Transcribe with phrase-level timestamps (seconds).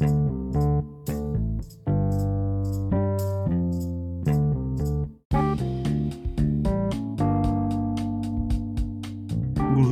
[0.00, 0.12] Bonjour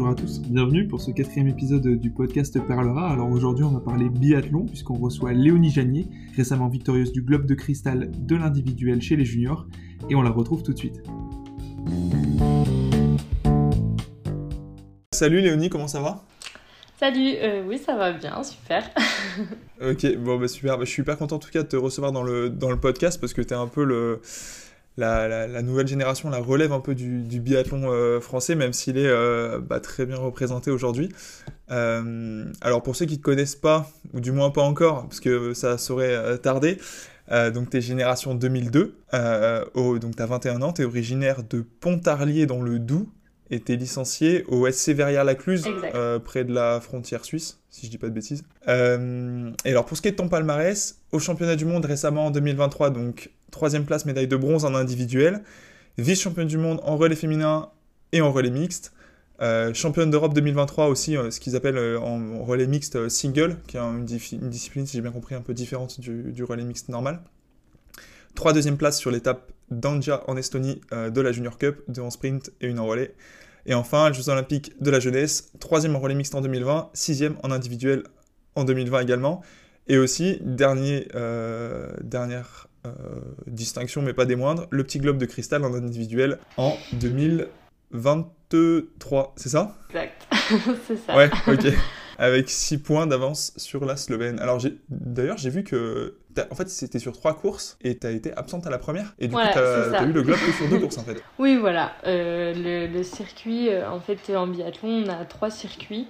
[0.08, 3.10] à tous, bienvenue pour ce quatrième épisode du podcast Perlera.
[3.10, 7.54] Alors aujourd'hui on va parler biathlon puisqu'on reçoit Léonie Janier, récemment victorieuse du Globe de
[7.54, 9.66] Cristal de l'individuel chez les juniors,
[10.08, 11.02] et on la retrouve tout de suite.
[15.12, 16.24] Salut Léonie, comment ça va?
[16.98, 18.82] Salut, euh, oui ça va bien, super.
[19.80, 22.10] ok, bon bah super, bah, je suis hyper content en tout cas de te recevoir
[22.10, 22.50] dans le,
[22.80, 24.20] podcast parce que tu es un peu le,
[24.96, 29.60] la, nouvelle génération, la relève un peu du, biathlon euh, français, même s'il est euh,
[29.60, 31.08] bah, très bien représenté aujourd'hui.
[31.68, 35.54] alors pour ceux qui ne te connaissent pas, ou du moins pas encore, parce que
[35.54, 36.78] ça saurait tarder,
[37.30, 42.46] donc tu es génération 2002, donc tu as 21 ans, tu es originaire de Pontarlier
[42.46, 43.06] dans le Doubs,
[43.50, 48.08] était licencié au SC Verrières-la-Cluse, euh, près de la frontière suisse, si je dis pas
[48.08, 48.44] de bêtises.
[48.68, 52.26] Euh, et alors pour ce qui est de ton palmarès, au championnat du monde récemment
[52.26, 55.42] en 2023, donc troisième place, médaille de bronze en individuel,
[55.96, 57.70] vice-championne du monde en relais féminin
[58.12, 58.92] et en relais mixte,
[59.40, 64.04] euh, championne d'Europe 2023 aussi, ce qu'ils appellent en relais mixte single, qui est une,
[64.04, 67.20] discipline, si j'ai bien compris, un peu différente du, du relais mixte normal.
[68.34, 72.50] Trois deuxième places sur l'étape d'Anja en Estonie de la Junior Cup, deux en sprint
[72.60, 73.14] et une en relais.
[73.68, 77.36] Et enfin, les Jeux Olympiques de la jeunesse, troisième en relais mixte en 2020, sixième
[77.42, 78.04] en individuel
[78.56, 79.42] en 2020 également.
[79.88, 82.92] Et aussi, dernier, euh, dernière euh,
[83.46, 89.34] distinction, mais pas des moindres, le petit globe de cristal en individuel en 2023.
[89.36, 89.76] C'est ça?
[89.90, 90.26] Exact,
[90.86, 91.14] c'est ça.
[91.14, 91.66] Ouais, ok.
[92.18, 94.40] Avec 6 points d'avance sur la Slovène.
[94.40, 96.16] Alors, d'ailleurs, j'ai vu que
[96.50, 99.14] en fait, c'était sur trois courses et tu as été absente à la première.
[99.18, 101.22] Et du coup, tu as, eu le globe que sur deux courses en fait.
[101.38, 101.92] Oui, voilà.
[102.06, 106.06] Euh, le, circuit, euh, en fait, en biathlon, on a trois circuits.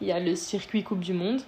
[0.00, 1.40] Il y a le circuit Coupe du Monde.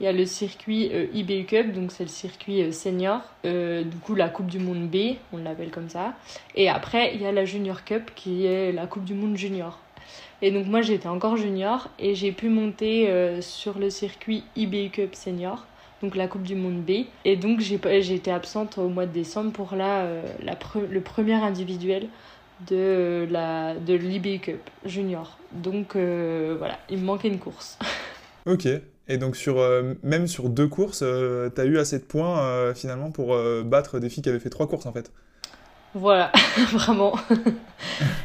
[0.00, 3.20] Il y a le circuit euh, IBU Cup, donc c'est le circuit senior.
[3.44, 6.14] du coup, la Coupe du Monde B, on l'appelle comme ça.
[6.54, 9.78] Et après, il y a la Junior Cup qui est la Coupe du Monde junior.
[10.40, 13.08] Et donc moi j'étais encore junior et j'ai pu monter
[13.40, 15.66] sur le circuit IBU Cup senior
[16.02, 17.06] donc la Coupe du Monde B.
[17.24, 20.58] Et donc j'ai été absente au mois de décembre pour la, euh, la
[20.90, 22.08] le premier individuel
[22.68, 25.38] de la de l'IB Cup junior.
[25.52, 27.78] Donc euh, voilà, il me manquait une course.
[28.46, 28.66] ok.
[29.08, 33.10] Et donc sur euh, même sur deux courses, tu as eu assez de points finalement
[33.10, 35.12] pour battre des filles qui avaient fait trois courses en fait.
[35.94, 36.32] Voilà,
[36.72, 37.14] vraiment.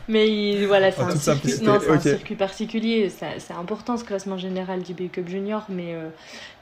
[0.07, 1.61] Mais voilà, c'est un, circuit...
[1.61, 3.09] non, un circuit particulier.
[3.09, 6.09] C'est important ce classement général du B Cup Junior, mais, euh,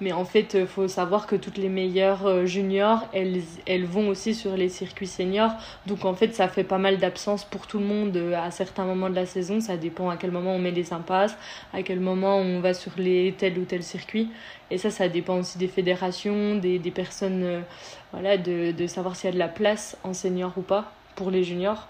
[0.01, 4.09] mais en fait, il faut savoir que toutes les meilleures euh, juniors, elles, elles vont
[4.09, 5.51] aussi sur les circuits seniors.
[5.85, 8.85] Donc en fait, ça fait pas mal d'absence pour tout le monde euh, à certains
[8.85, 9.59] moments de la saison.
[9.59, 11.37] Ça dépend à quel moment on met les impasses,
[11.71, 14.29] à quel moment on va sur les tel ou tel circuit.
[14.71, 17.63] Et ça, ça dépend aussi des fédérations, des, des personnes,
[18.11, 21.31] voilà, de, de savoir s'il y a de la place en senior ou pas pour
[21.31, 21.87] les juniors.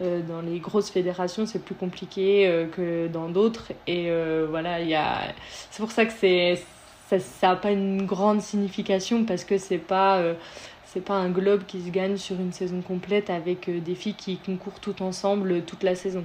[0.00, 3.72] Euh, dans les grosses fédérations, c'est plus compliqué euh, que dans d'autres.
[3.88, 5.34] Et euh, voilà, il y a...
[5.70, 6.62] c'est pour ça que c'est
[7.08, 7.18] ça
[7.48, 10.22] n'a pas une grande signification parce que c'est pas
[10.84, 14.36] c'est pas un globe qui se gagne sur une saison complète avec des filles qui
[14.36, 16.22] concourent toutes ensemble toute la saison.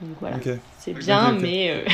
[0.00, 0.36] Donc voilà,
[0.78, 1.84] c'est bien, mais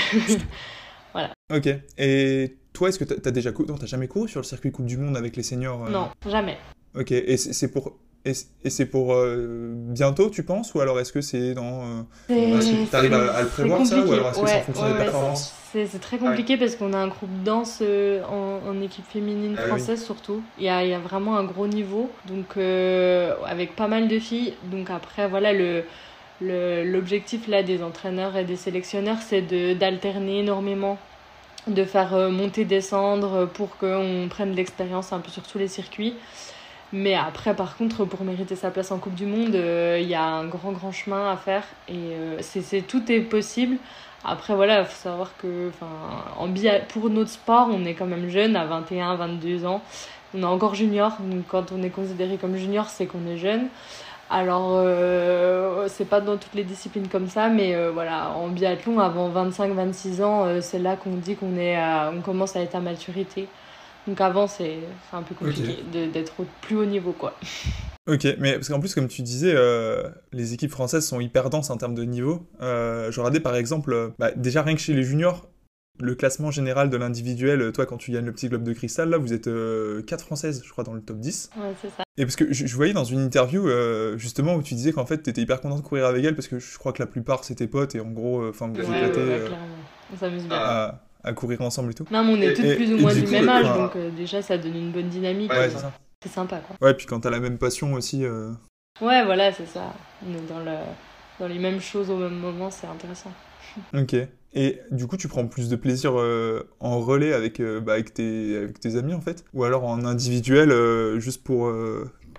[1.14, 1.32] voilà.
[1.50, 1.68] Ok.
[1.96, 3.68] Et toi, est-ce que tu as, déjà couru...
[3.68, 6.56] Non, jamais couru sur le circuit Coupe du Monde avec les seniors Non, jamais.
[6.94, 7.12] Ok.
[7.12, 8.34] Et c'est pour et,
[8.68, 12.04] c'est pour euh, bientôt, tu penses Ou alors est-ce que c'est dans.
[12.28, 14.62] Euh, est-ce que tu arrives à, le prévoir ça Ou alors est-ce que c'est en
[14.62, 15.54] fonction des performances?
[15.72, 20.04] c'est, très compliqué parce qu'on a un groupe danse euh, en, équipe féminine ah française
[20.04, 20.42] surtout.
[20.58, 24.18] Il y, a, il y, a, vraiment un gros niveau, donc avec pas mal de
[24.18, 24.52] filles.
[24.70, 25.84] Donc après, voilà, le,
[26.42, 30.98] l'objectif là des entraîneurs et des sélectionneurs, c'est de, d'alterner énormément
[31.66, 36.14] de faire monter descendre pour qu'on prenne l'expérience un peu sur tous les circuits
[36.92, 40.14] mais après, par contre, pour mériter sa place en Coupe du Monde, euh, il y
[40.14, 41.62] a un grand, grand chemin à faire.
[41.88, 43.76] Et euh, c'est, tout est possible.
[44.24, 45.70] Après, voilà, il faut savoir que
[46.88, 49.82] pour notre sport, on est quand même jeune, à 21, 22 ans.
[50.34, 51.12] On est encore junior.
[51.20, 53.68] Donc, quand on est considéré comme junior, c'est qu'on est jeune.
[54.30, 59.00] Alors, euh, c'est pas dans toutes les disciplines comme ça, mais euh, voilà, en biathlon,
[59.00, 61.76] avant 25-26 ans, c'est là qu'on dit qu'on est
[62.14, 63.48] on commence à être à maturité.
[64.06, 64.78] Donc avant, c'est
[65.12, 67.34] un peu compliqué d'être au plus haut niveau, quoi.
[68.10, 71.70] Ok, mais parce qu'en plus, comme tu disais, euh, les équipes françaises sont hyper denses
[71.70, 72.46] en termes de niveau.
[72.62, 75.48] Euh, je regardais par exemple, euh, bah, déjà rien que chez les juniors,
[75.98, 79.18] le classement général de l'individuel, toi quand tu gagnes le petit globe de cristal, là
[79.18, 79.50] vous êtes
[80.06, 81.50] 4 françaises, je crois, dans le top 10.
[81.56, 82.04] Ouais, c'est ça.
[82.16, 83.68] Et parce que je, voyais dans une interview
[84.16, 86.48] justement où tu disais qu'en fait tu étais hyper content de courir avec elle parce
[86.48, 89.20] que je crois que la plupart c'était potes et en gros, enfin vous ouais, éclaté.
[89.20, 89.66] Ouais, clairement.
[90.12, 90.56] On s'amuse bien.
[90.56, 92.06] à courir ensemble et tout.
[92.10, 94.76] Non, mais on est tous plus ou moins du, même âge, donc déjà ça donne
[94.76, 95.52] une bonne dynamique.
[95.52, 95.92] Ouais, c'est ça.
[96.22, 96.76] C'est sympa quoi.
[96.80, 98.24] Ouais, puis quand t'as la même passion aussi.
[99.00, 99.94] Ouais, voilà, c'est ça.
[100.26, 100.76] On est dans, le...
[101.38, 103.32] dans les mêmes choses au même moment, c'est intéressant.
[103.94, 104.14] Ok.
[104.54, 108.12] Et du coup, tu prends plus de plaisir euh, en relais avec, euh, bah, avec,
[108.12, 109.44] tes, avec, tes, amis, en fait?
[109.54, 111.72] Ou alors en individuel, euh, juste pour...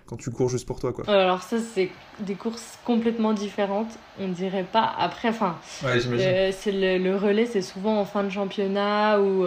[0.06, 1.06] quand tu cours juste pour toi, quoi?
[1.08, 3.98] Alors ça, c'est des courses complètement différentes.
[4.20, 4.94] On dirait pas...
[4.98, 5.58] Après, enfin...
[5.84, 9.46] Ouais, le, le, relais, c'est souvent en fin de championnat où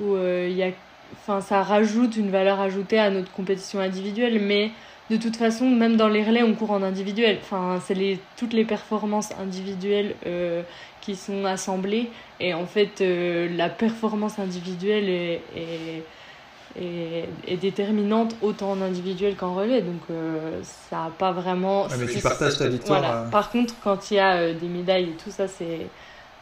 [0.00, 0.70] il y a...
[1.14, 4.72] Enfin, ça rajoute une valeur ajoutée à notre compétition individuelle, mais
[5.10, 7.38] de toute façon, même dans les relais, on court en individuel.
[7.40, 10.62] Enfin, c'est les, toutes les performances individuelles euh,
[11.00, 12.10] qui sont assemblées.
[12.40, 19.54] Et en fait, euh, la performance individuelle est, est, est, déterminante autant en individuel qu'en
[19.54, 19.80] relais.
[19.80, 21.88] Donc, euh, ça n'a pas vraiment.
[21.98, 23.00] mais tu partages ta victoire.
[23.00, 23.28] Voilà.
[23.30, 25.86] Par contre, quand il y a des médailles et tout ça, c'est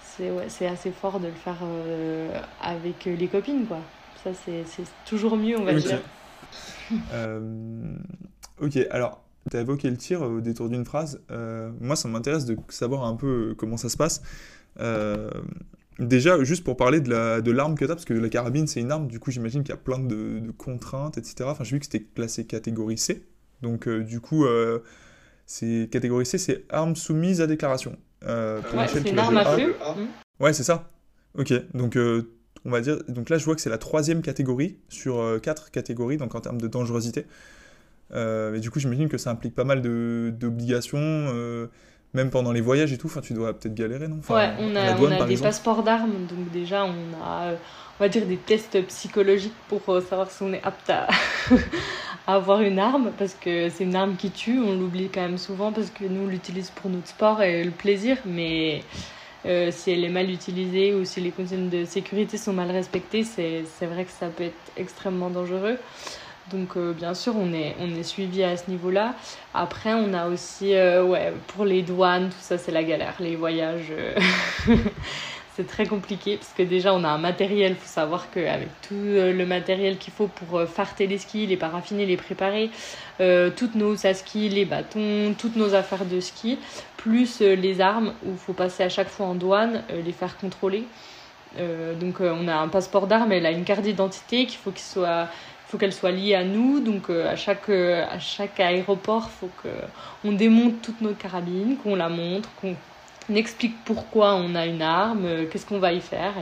[0.03, 1.59] c'est ouais, assez fort de le faire
[2.61, 3.67] avec les copines.
[3.67, 3.79] quoi.
[4.25, 4.65] Ça, c'est
[5.05, 6.01] toujours mieux, on va dire.
[8.61, 11.21] Ok, alors, tu as évoqué le tir au détour d'une phrase.
[11.31, 14.23] Euh, moi, ça m'intéresse de savoir un peu euh, comment ça se passe.
[14.81, 15.31] Euh,
[15.99, 17.11] déjà, juste pour parler de
[17.51, 19.63] l'arme de que tu as, parce que la carabine, c'est une arme, du coup, j'imagine
[19.63, 21.49] qu'il y a plein de, contraintes, etc.
[21.51, 23.27] Enfin, j'ai vu que c'était classé catégorie C.
[23.63, 24.47] Donc, du coup,
[25.45, 27.97] c'est catégorie C, c'est arme soumise à déclaration.
[28.23, 29.75] ouais, c'est une arme à feu.
[30.41, 30.91] Ouais, c'est ça.
[31.39, 31.99] Ok, donc
[32.65, 33.03] on va dire.
[33.09, 36.61] Donc là, je vois que c'est la troisième catégorie sur quatre catégories, donc en termes
[36.61, 37.27] de dangerosité.
[38.15, 41.67] Euh, et du coup, j'imagine que ça implique pas mal d'obligations, euh,
[42.15, 43.09] même pendant les voyages et tout.
[43.09, 44.21] Enfin, tu dois peut-être galérer, non?
[44.29, 48.27] Ouais, on a, on a des passeports d'armes, donc déjà, on a, on va dire,
[48.27, 51.09] des tests psychologiques pour euh, savoir si on est apte à,
[52.27, 54.61] avoir une arme, parce que c'est une arme qui tue.
[54.61, 57.73] On l'oublie quand même souvent parce que nous, on l'utilise pour notre sport et le
[57.73, 58.83] plaisir, mais.
[59.71, 63.87] si elle est mal utilisée ou si les consignes de sécurité sont mal respectées, c'est
[63.87, 65.79] vrai que ça peut être extrêmement dangereux.
[66.51, 69.15] Donc euh, bien sûr, on est, on est suivi à ce niveau-là.
[69.53, 73.15] Après, on a aussi, euh, ouais, pour les douanes, tout ça, c'est la galère.
[73.19, 74.15] Les voyages, euh,
[75.57, 77.73] c'est très compliqué parce que déjà, on a un matériel.
[77.73, 82.07] Il faut savoir qu'avec tout le matériel qu'il faut pour farter les skis, les paraffiner,
[82.07, 82.71] les préparer,
[83.57, 86.59] toutes nos skis, les bâtons, toutes nos affaires de ski,
[86.97, 90.85] plus les armes où il faut passer à chaque fois en douane, les faire contrôler.
[91.99, 95.29] donc on a un passeport d'armes, elle a une carte d'identité qu'il faut qu'il soit
[95.77, 96.81] qu'elle soit liée à nous.
[96.81, 101.97] Donc euh, à, chaque, euh, à chaque aéroport, faut qu'on démonte toute notre carabine, qu'on
[101.97, 102.77] la montre, qu'on
[103.35, 106.33] explique pourquoi on a une arme, euh, qu'est-ce qu'on va y faire.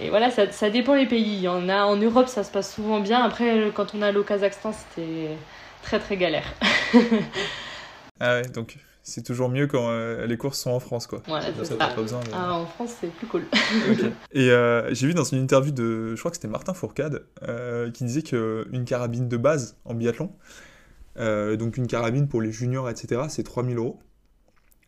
[0.00, 1.36] Et, voilà, ça, dépend des pays.
[1.36, 3.22] Il y en a en Europe, ça se passe souvent bien.
[3.22, 5.28] Après, quand on allé au Kazakhstan, c'était
[5.82, 6.52] très très galère.
[8.20, 11.22] ah ouais, donc c'est toujours mieux quand euh, les courses sont en France, quoi.
[11.28, 13.44] Voilà, ça, Pas besoin ah, en France, c'est plus cool.
[14.32, 17.90] Et euh, j'ai vu dans une interview de, je crois que c'était Martin Fourcade, euh,
[17.90, 20.32] qui disait qu'une carabine de base en biathlon,
[21.16, 24.00] donc une carabine pour les juniors, etc., c'est 3000 euros.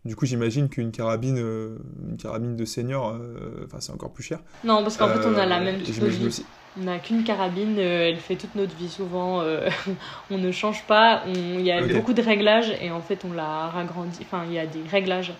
[0.07, 3.21] Du coup, j'imagine qu'une carabine, une carabine de senior,
[3.67, 4.41] enfin, c'est encore plus cher.
[4.65, 6.43] Non, parce qu'en fait, on a la même typologie.
[6.79, 9.41] On n'a qu'une carabine, euh, elle fait toute notre vie souvent.
[9.41, 9.69] Euh,
[10.31, 11.25] on ne change pas.
[11.27, 14.19] Il y a beaucoup de réglages et en fait on l'a ragrandi.
[14.23, 15.33] Enfin, il y a des réglages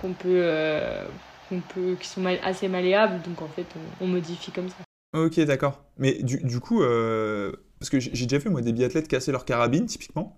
[0.00, 1.04] qu'on peut, euh,
[1.48, 3.22] qu'on peut, qui sont assez malléables.
[3.22, 3.66] Donc en fait,
[4.00, 4.76] on, modifie comme ça.
[5.16, 5.84] Ok, d'accord.
[5.96, 9.86] Mais du, du coup, parce que j'ai déjà fait moi des biathlètes casser leur carabine
[9.86, 10.36] typiquement.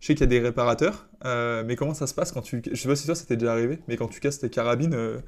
[0.00, 2.62] Je sais qu'il y a des réparateurs, mais comment ça se passe quand tu.
[2.68, 5.20] Je sais pas si toi ça t'est déjà arrivé, mais quand tu casses tes carabines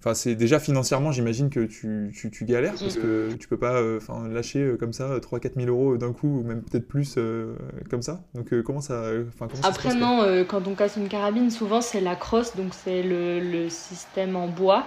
[0.00, 3.00] Enfin, c'est déjà financièrement, j'imagine que tu, tu, tu, galères parce mm.
[3.00, 6.38] que tu peux pas euh, enfin lâcher euh, comme ça 3-4 000 euros d'un coup,
[6.38, 7.56] ou même peut-être plus euh,
[7.90, 8.20] comme ça.
[8.34, 9.10] Donc, comment ça.
[9.38, 13.40] Comment Après, non, quand on casse une carabine, souvent c'est la crosse, donc c'est le,
[13.40, 14.86] le, système en bois.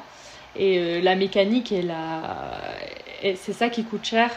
[0.56, 2.58] Et la mécanique, et la...
[3.22, 4.32] c'est ça qui coûte cher.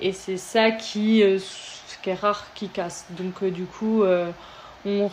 [0.00, 1.22] Et c'est ça qui,
[2.02, 3.06] qui est rare qui casse.
[3.10, 4.04] Donc, du coup
[4.86, 5.10] on,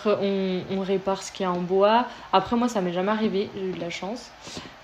[0.72, 2.06] on, répare ce qui est en bois.
[2.34, 4.32] Après, moi, ça m'est jamais arrivé, j'ai eu de la chance.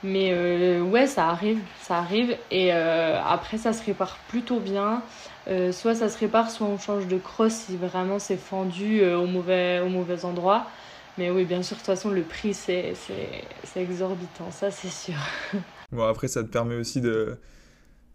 [0.04, 2.36] Mais euh, ouais, ça arrive, ça arrive.
[2.52, 5.02] Et euh, après, ça se répare plutôt bien.
[5.48, 9.26] Euh, soit ça se répare, soit on change de crosse si vraiment c'est fendu au,
[9.26, 10.66] mauvais, au mauvais endroit.
[11.18, 12.94] Mais oui, bien sûr, de toute façon, le prix, c'est
[13.76, 15.16] exorbitant, ça, c'est sûr.
[15.92, 17.38] Bon, après, ça te permet aussi de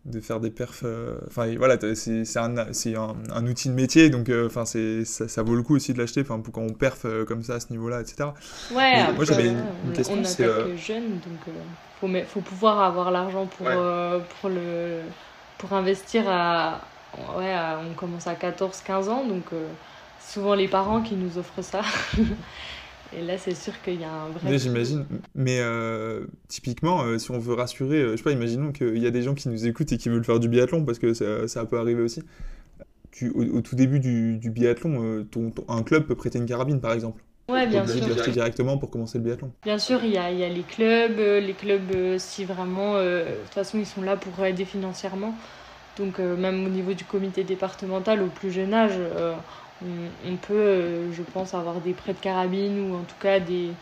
[0.04, 0.82] de faire des perfs.
[0.84, 2.66] Euh, enfin, voilà, c'est un, un,
[3.32, 5.98] un, outil de métier, donc euh, enfin c'est ça, ça, vaut le coup aussi de
[5.98, 8.30] l'acheter pour quand on perf euh, comme ça à ce niveau-là, etc.
[8.72, 10.16] Ouais, moi j'avais une, question.
[10.18, 11.54] On a quelques jeunes, donc
[12.00, 15.00] faut, faut pouvoir avoir l'argent pour, pour, le,
[15.58, 16.80] pour investir à.
[17.36, 17.54] Ouais,
[17.90, 19.44] on commence à 14-15 ans, donc
[20.18, 21.82] souvent les parents qui nous offrent ça.
[23.16, 24.58] Et là, c'est sûr qu'il y a un vrai.
[24.58, 25.04] J'imagine.
[25.34, 29.06] Mais euh, typiquement, euh, si on veut rassurer, euh, je sais pas, imaginons qu'il y
[29.06, 31.46] a des gens qui nous écoutent et qui veulent faire du biathlon, parce que ça,
[31.48, 32.22] ça peut arriver aussi.
[33.10, 36.92] Tu, au, tout début du, du biathlon, ton, un club peut prêter une carabine, par
[36.92, 37.22] exemple.
[37.48, 38.08] Ouais, bien sûr.
[38.08, 39.52] l'acheter directement pour commencer le biathlon.
[39.62, 41.18] Bien sûr, il y a, il y a les clubs.
[41.18, 42.94] Les clubs, si vraiment.
[42.94, 45.34] de toute façon, ils sont là pour aider financièrement.
[45.98, 48.98] Donc, même au niveau du comité départemental, au plus jeune âge
[50.26, 53.72] on, peut, euh, je pense, avoir des prêts de carabine ou en tout cas des,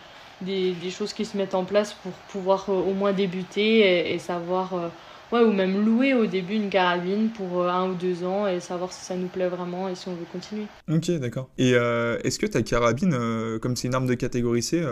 [0.90, 4.88] choses qui se mettent en place pour pouvoir euh, au moins débuter et, savoir, euh,
[5.32, 8.92] ouais, ou même louer au début une carabine pour un ou deux ans et savoir
[8.92, 10.66] si ça nous plaît vraiment et si on veut continuer.
[10.90, 11.48] Ok, d'accord.
[11.58, 14.84] Et est-ce que ta carabine, comme c'est une arme de catégorie C,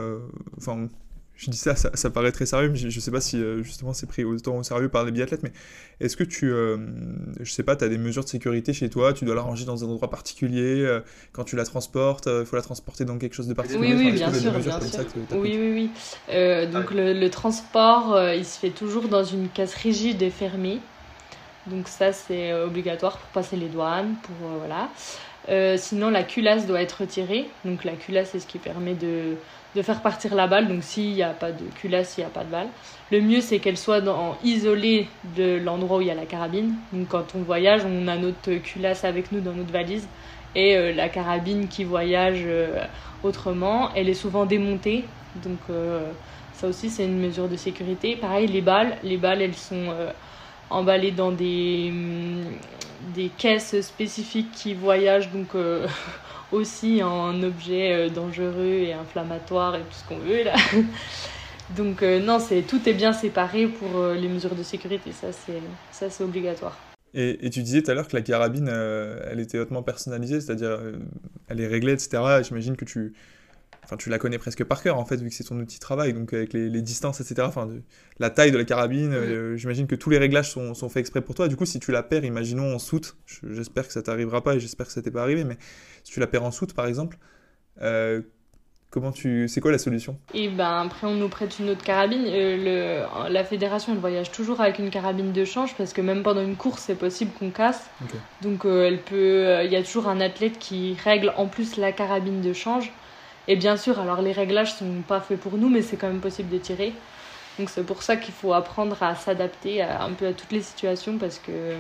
[0.56, 0.88] enfin
[1.38, 3.92] je dis ça, ça, paraît très sérieux, mais je, ne sais pas si euh, justement
[3.92, 5.52] c'est pris autant au sérieux par les biathlètes, mais
[6.00, 6.76] est-ce que tu, euh,
[7.38, 9.64] je sais pas, tu as des mesures de sécurité chez toi, tu dois la ranger
[9.64, 13.34] dans un endroit particulier, euh, quand tu la transportes, il faut la transporter dans quelque
[13.34, 13.94] chose de particulier?
[13.94, 15.04] Oui, oui, bien sûr, bien sûr.
[15.30, 15.90] Oui, oui,
[16.28, 16.66] oui.
[16.72, 20.80] donc le, le, transport, il se fait toujours dans une caisse rigide et fermée.
[21.66, 24.88] Donc ça, c'est obligatoire pour passer les douanes, pour voilà.
[25.76, 27.48] Sinon, la culasse doit être retirée.
[27.64, 29.36] Donc la culasse, c'est ce qui permet de
[29.82, 30.68] faire partir la balle.
[30.68, 32.68] Donc s'il n'y a pas de culasse, s'il n'y a pas de balle.
[33.10, 34.02] Le mieux c'est qu'elle soit
[34.44, 36.74] isolée de l'endroit où il y a la carabine.
[36.92, 40.06] Donc quand on voyage, on a notre culasse avec nous dans notre valise.
[40.54, 42.82] Et euh, la carabine qui voyage euh,
[43.22, 45.04] autrement, elle est souvent démontée.
[45.44, 46.10] Donc euh,
[46.54, 48.16] ça aussi c'est une mesure de sécurité.
[48.16, 49.94] Pareil, les balles, les balles elles sont
[50.70, 52.44] emballées dans des, hum,
[53.14, 55.30] des caisses spécifiques qui voyagent.
[55.32, 55.54] Donc
[56.52, 60.54] aussi en objet euh, dangereux et inflammatoire et tout ce qu'on veut là.
[61.76, 65.32] Donc euh, non, c'est tout est bien séparé pour euh, les mesures de sécurité, ça
[65.32, 65.60] c'est
[65.92, 66.76] ça c'est obligatoire.
[67.14, 70.78] Et, tu disais tout à l'heure que la carabine, elle était hautement personnalisée, c'est-à-dire
[71.48, 72.42] elle est réglée, etc.
[72.46, 73.14] J'imagine que tu
[73.88, 75.80] enfin tu la connais presque par cœur en fait vu que c'est ton outil de
[75.80, 77.68] travail donc avec les, distances etc enfin
[78.18, 81.22] la taille de la carabine euh, j'imagine que tous les réglages sont, sont, faits exprès
[81.22, 83.16] pour toi du coup si tu la perds imaginons en soute
[83.48, 85.56] j'espère que ça t'arrivera pas et j'espère que ça t'est pas arrivé mais
[86.04, 87.16] si tu la perds en soute par exemple
[87.80, 88.20] euh,
[88.90, 90.16] Comment tu, c'est quoi la solution?
[90.32, 92.24] Et ben après on nous prête une autre carabine.
[92.26, 93.30] Euh, le...
[93.30, 96.56] La fédération elle voyage toujours avec une carabine de change parce que même pendant une
[96.56, 97.90] course c'est possible qu'on casse.
[98.40, 102.40] Donc elle peut, il y a toujours un athlète qui règle en plus la carabine
[102.40, 102.90] de change.
[103.48, 106.20] Et bien sûr, alors les réglages sont pas faits pour nous, mais c'est quand même
[106.20, 106.92] possible de tirer.
[107.58, 111.16] Donc c'est pour ça qu'il faut apprendre à s'adapter un peu à toutes les situations
[111.18, 111.78] parce que euh,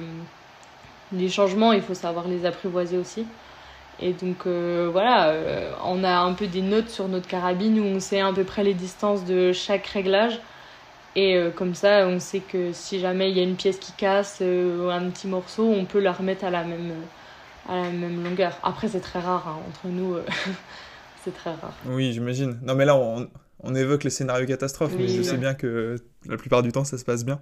[1.12, 3.26] les changements, il faut savoir les apprivoiser aussi.
[4.00, 7.84] Et donc euh, voilà, euh, on a un peu des notes sur notre carabine où
[7.84, 10.40] on sait à peu près les distances de chaque réglage.
[11.16, 14.40] Et comme ça, on sait que si jamais il y a une pièce qui casse
[14.40, 16.92] ou un petit morceau, on peut la remettre à la même,
[17.68, 18.52] à la même longueur.
[18.62, 20.16] Après, c'est très rare hein, entre nous.
[21.28, 21.76] c'est très rare.
[21.86, 22.58] Oui, j'imagine.
[22.62, 23.28] Non, mais là, on,
[23.60, 26.98] on, évoque les scénarios catastrophes, mais je sais bien que la plupart du temps, ça
[26.98, 27.40] se passe bien.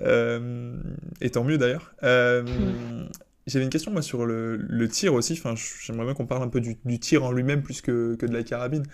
[0.00, 0.76] Euh,
[1.20, 1.94] et tant mieux d'ailleurs.
[2.02, 3.08] Euh, hmm.
[3.46, 5.32] J'avais une question moi, sur le, le tir aussi.
[5.32, 8.26] Enfin, J'aimerais bien qu'on parle un peu du, du tir en lui-même plus que, que,
[8.26, 8.84] de la carabine,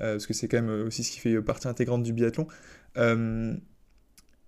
[0.00, 2.46] euh, parce que c'est quand même aussi ce qui fait partie intégrante du biathlon.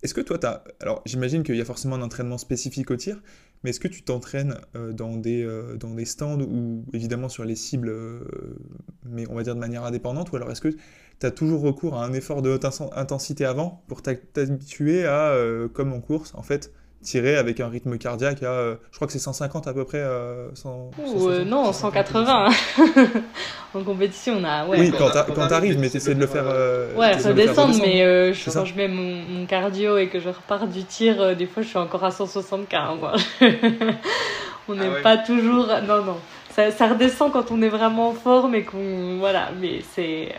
[0.03, 0.63] Est-ce que toi, tu as...
[0.81, 3.21] Alors, j'imagine qu'il y a forcément un entraînement spécifique au tir,
[3.63, 7.45] mais est-ce que tu t'entraînes euh, dans, des, euh, dans des stands ou évidemment sur
[7.45, 8.21] les cibles, euh,
[9.05, 11.97] mais on va dire de manière indépendante, ou alors est-ce que tu as toujours recours
[11.97, 15.35] à un effort de haute intensité avant pour t'habituer à,
[15.73, 19.13] comme en course, en fait, tirer avec un rythme cardiaque à, euh, je crois que
[19.13, 19.99] c'est 150 à peu près.
[20.01, 22.49] Euh, euh non, 180.
[23.75, 24.67] en compétition, on a.
[24.67, 26.45] Ouais, oui, quand t'arrives, mais t'essaies de le faire.
[26.47, 30.85] Euh, ouais, ça descend, mais quand je mets mon, cardio et que je repars du
[30.85, 32.99] tir, des fois je suis encore à 175.
[34.69, 35.69] on n'est ah pas toujours.
[35.87, 36.17] Non, non.
[36.55, 39.19] Ça, ça, redescend quand on est vraiment en forme et qu'on.
[39.19, 40.35] Voilà, mais c'est.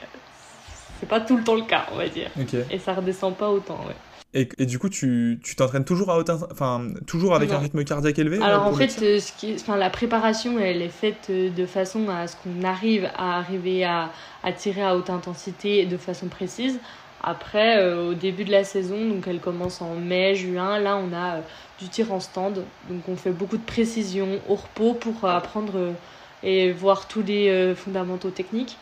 [1.00, 2.30] C'est pas tout le temps le cas, on va dire.
[2.70, 3.96] Et ça redescend pas autant, ouais.
[4.36, 6.22] Et, et, du coup, tu t'entraînes toujours, à
[6.52, 9.90] enfin, toujours avec un rythme cardiaque élevé Alors en fait, euh, ce qui, enfin, la
[9.90, 14.12] préparation, elle est faite euh, de façon à ce qu'on arrive à arriver à,
[14.44, 16.80] à, tirer à haute intensité de façon précise.
[17.24, 21.12] Après, euh, au début de la saison, donc elle commence en mai, juin, là on
[21.12, 21.42] a
[21.80, 22.64] du tir en stand.
[22.88, 25.96] Donc on fait beaucoup de précision au repos pour apprendre
[26.44, 28.78] et voir tous les fondamentaux techniques.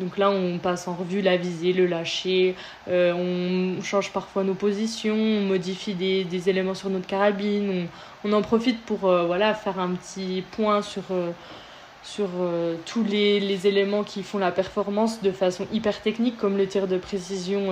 [0.00, 2.56] Donc là, on passe en revue la visée, le lâcher,
[2.88, 7.86] euh, on change parfois nos positions, on modifie des, éléments sur notre carabine,
[8.24, 14.02] on, en profite pour euh, voilà, faire un petit point sur, euh, tous les, éléments
[14.02, 17.68] qui font la performance de façon hyper technique, comme le tir de précision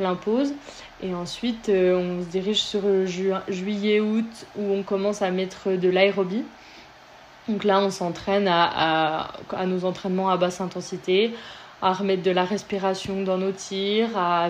[0.00, 0.52] l'impose.
[1.00, 6.44] Et ensuite, on se dirige sur juillet-août, où on commence à mettre de l'aérobie.
[7.50, 9.32] Donc là, on s'entraîne à,
[9.66, 11.34] nos entraînements à basse intensité,
[11.82, 14.48] à remettre de la respiration dans nos tirs, à,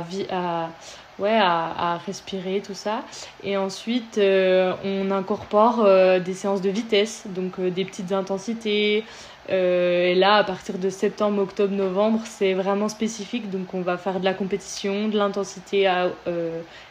[2.06, 3.02] respirer, tout ça.
[3.42, 9.04] Et ensuite, euh, on incorpore euh, des séances de vitesse, donc euh, des petites intensités.
[9.48, 13.50] et là, à partir de septembre, octobre, novembre, c'est vraiment spécifique.
[13.50, 16.10] Donc, on va faire de la compétition, de l'intensité à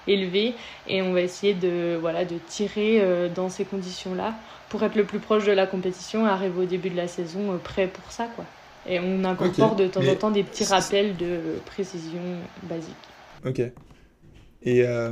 [0.08, 0.56] élever,
[0.88, 2.00] et on va essayer de
[2.48, 4.34] tirer dans ces conditions-là
[4.70, 7.58] pour être le plus proche de la compétition et arriver au début de la saison
[7.64, 8.46] prêt pour ça, quoi.
[8.88, 12.22] Et on incorpore de temps en temps des petits rappels de précision
[12.64, 12.96] basique.
[13.46, 13.62] Ok.
[14.62, 15.12] Et euh,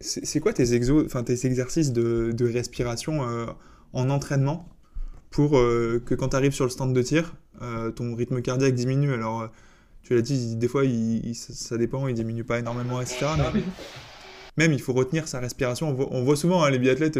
[0.00, 3.46] c'est quoi tes, exos, enfin, tes exercices de, de respiration euh,
[3.92, 4.68] en entraînement
[5.30, 7.34] pour euh, que quand tu arrives sur le stand de tir,
[7.96, 9.12] ton rythme cardiaque diminue?
[9.12, 9.48] Alors,
[10.02, 13.26] tu l'as dit, des fois, il, ça dépend, il diminue pas énormément, etc.
[13.54, 13.62] Mais
[14.56, 15.96] même, il faut retenir sa respiration.
[16.10, 17.18] On voit, souvent hein, les biathlètes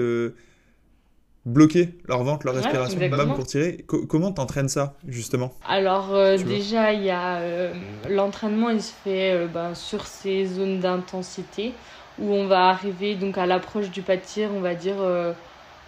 [1.49, 3.85] bloquer leur ventre, leur respiration, même pour tirer.
[3.87, 5.53] comment t'entraînes ça, justement?
[5.67, 7.73] Alors, euh, déjà, il y a euh,
[8.09, 11.73] l'entraînement, il se fait euh, ben, sur ces zones d'intensité
[12.19, 14.97] où on va arriver donc à l'approche du pas de tir, on va dire.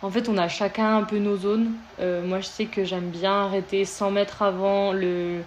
[0.00, 1.72] en fait, on a chacun un peu nos zones.
[1.98, 5.40] moi, je sais que j'aime bien arrêter 100 mètres avant le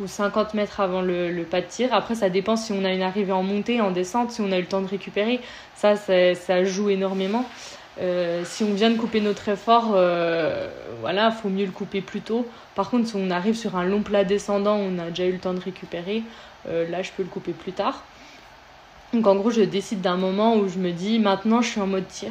[0.00, 1.92] ou 50 mètres avant le, le, pas de tir.
[1.92, 4.58] Après, ça dépend si on a une arrivée en montée, en descente, si on a
[4.58, 5.40] eu le temps de récupérer.
[5.74, 7.44] Ça, ça joue énormément.
[8.00, 10.68] Euh, si on vient de couper notre effort, euh,
[11.00, 12.46] voilà, faut mieux le couper plus tôt.
[12.74, 15.38] Par contre, si on arrive sur un long plat descendant, on a déjà eu le
[15.38, 16.22] temps de récupérer,
[16.68, 18.04] euh, là, je peux le couper plus tard.
[19.12, 21.86] Donc, en gros, je décide d'un moment où je me dis, maintenant, je suis en
[21.86, 22.30] mode tir.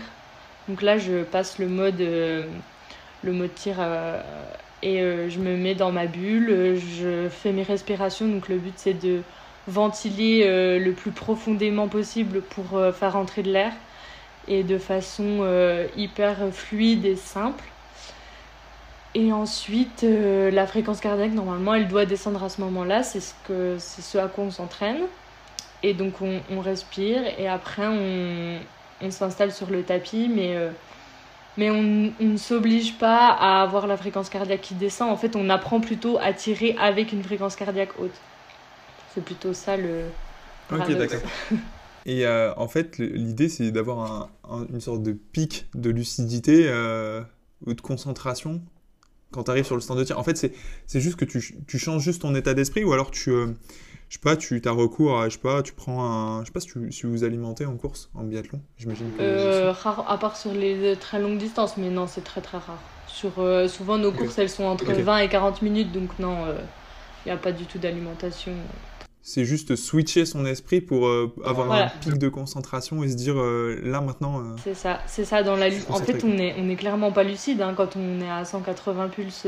[0.69, 3.77] Donc là, je passe le mode, le mode tir
[4.83, 6.75] et je me mets dans ma bulle.
[6.75, 8.27] Je fais mes respirations.
[8.27, 9.21] Donc, le but, c'est de
[9.67, 13.71] ventiler le plus profondément possible pour faire entrer de l'air
[14.48, 17.63] et de façon euh, hyper fluide et simple.
[19.16, 23.04] Et ensuite, euh, la fréquence cardiaque, normalement, elle doit descendre à ce moment-là.
[23.04, 25.01] C'est ce, que, c'est ce à quoi on s'entraîne.
[25.84, 28.60] Et donc, on, respire et après, on,
[29.01, 30.30] on, s'installe sur le tapis.
[30.34, 30.70] Mais, euh,
[31.58, 35.10] mais on, on ne s'oblige pas à avoir la fréquence cardiaque qui descend.
[35.10, 38.15] En fait, on apprend plutôt à tirer avec une fréquence cardiaque haute.
[39.13, 40.04] C'est plutôt ça le.
[40.71, 41.21] Ok, d'accord.
[42.08, 44.30] Et euh, en fait, l'idée, c'est d'avoir
[44.72, 47.22] une sorte de pic de lucidité euh,
[47.65, 48.62] ou de concentration
[49.32, 50.17] quand tu arrives sur le stand de tir.
[50.17, 50.38] En fait,
[50.88, 53.48] c'est juste que tu, tu, changes juste ton état d'esprit ou alors tu, euh,
[54.08, 56.54] je sais pas, tu as recours à, je sais pas, tu prends un, je sais
[56.54, 59.12] pas si, tu, si vous alimentez en course, en biathlon, j'imagine.
[59.20, 62.82] rare, à part sur les très longues distances, mais non, c'est très très rare.
[63.10, 63.34] Sur,
[63.67, 66.38] souvent, nos courses, elles sont entre 20 et 40 minutes, donc non,
[67.26, 68.54] il n'y a pas du tout d'alimentation
[69.28, 73.38] c'est juste switcher son esprit pour euh, avoir un pic de concentration et se dire
[73.38, 74.40] euh, là maintenant.
[74.40, 77.24] Euh, c'est ça, c'est ça dans la En fait, on est, on est clairement pas
[77.24, 79.46] lucide hein, quand on est à 180 pulses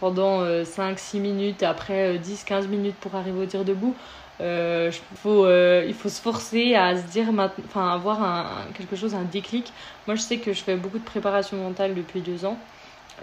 [0.00, 3.94] pendant 5-6 minutes, après 10-15 minutes pour arriver au tir debout.
[4.38, 9.72] Faut, il faut se forcer à se dire, enfin, avoir un, quelque chose, un déclic.
[10.06, 12.58] Moi, je sais que je fais beaucoup de préparation mentale depuis deux ans.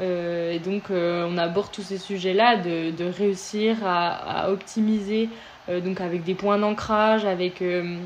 [0.02, 5.30] et donc, on aborde tous ces sujets-là, de, de réussir à, à optimiser
[5.70, 7.98] donc avec des points d'ancrage, avec euh,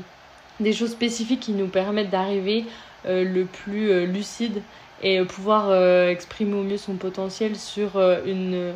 [0.60, 2.64] des choses spécifiques qui nous permettent d'arriver
[3.06, 4.62] euh, le plus lucide
[5.02, 5.72] et pouvoir
[6.08, 8.74] exprimer au mieux son potentiel sur une,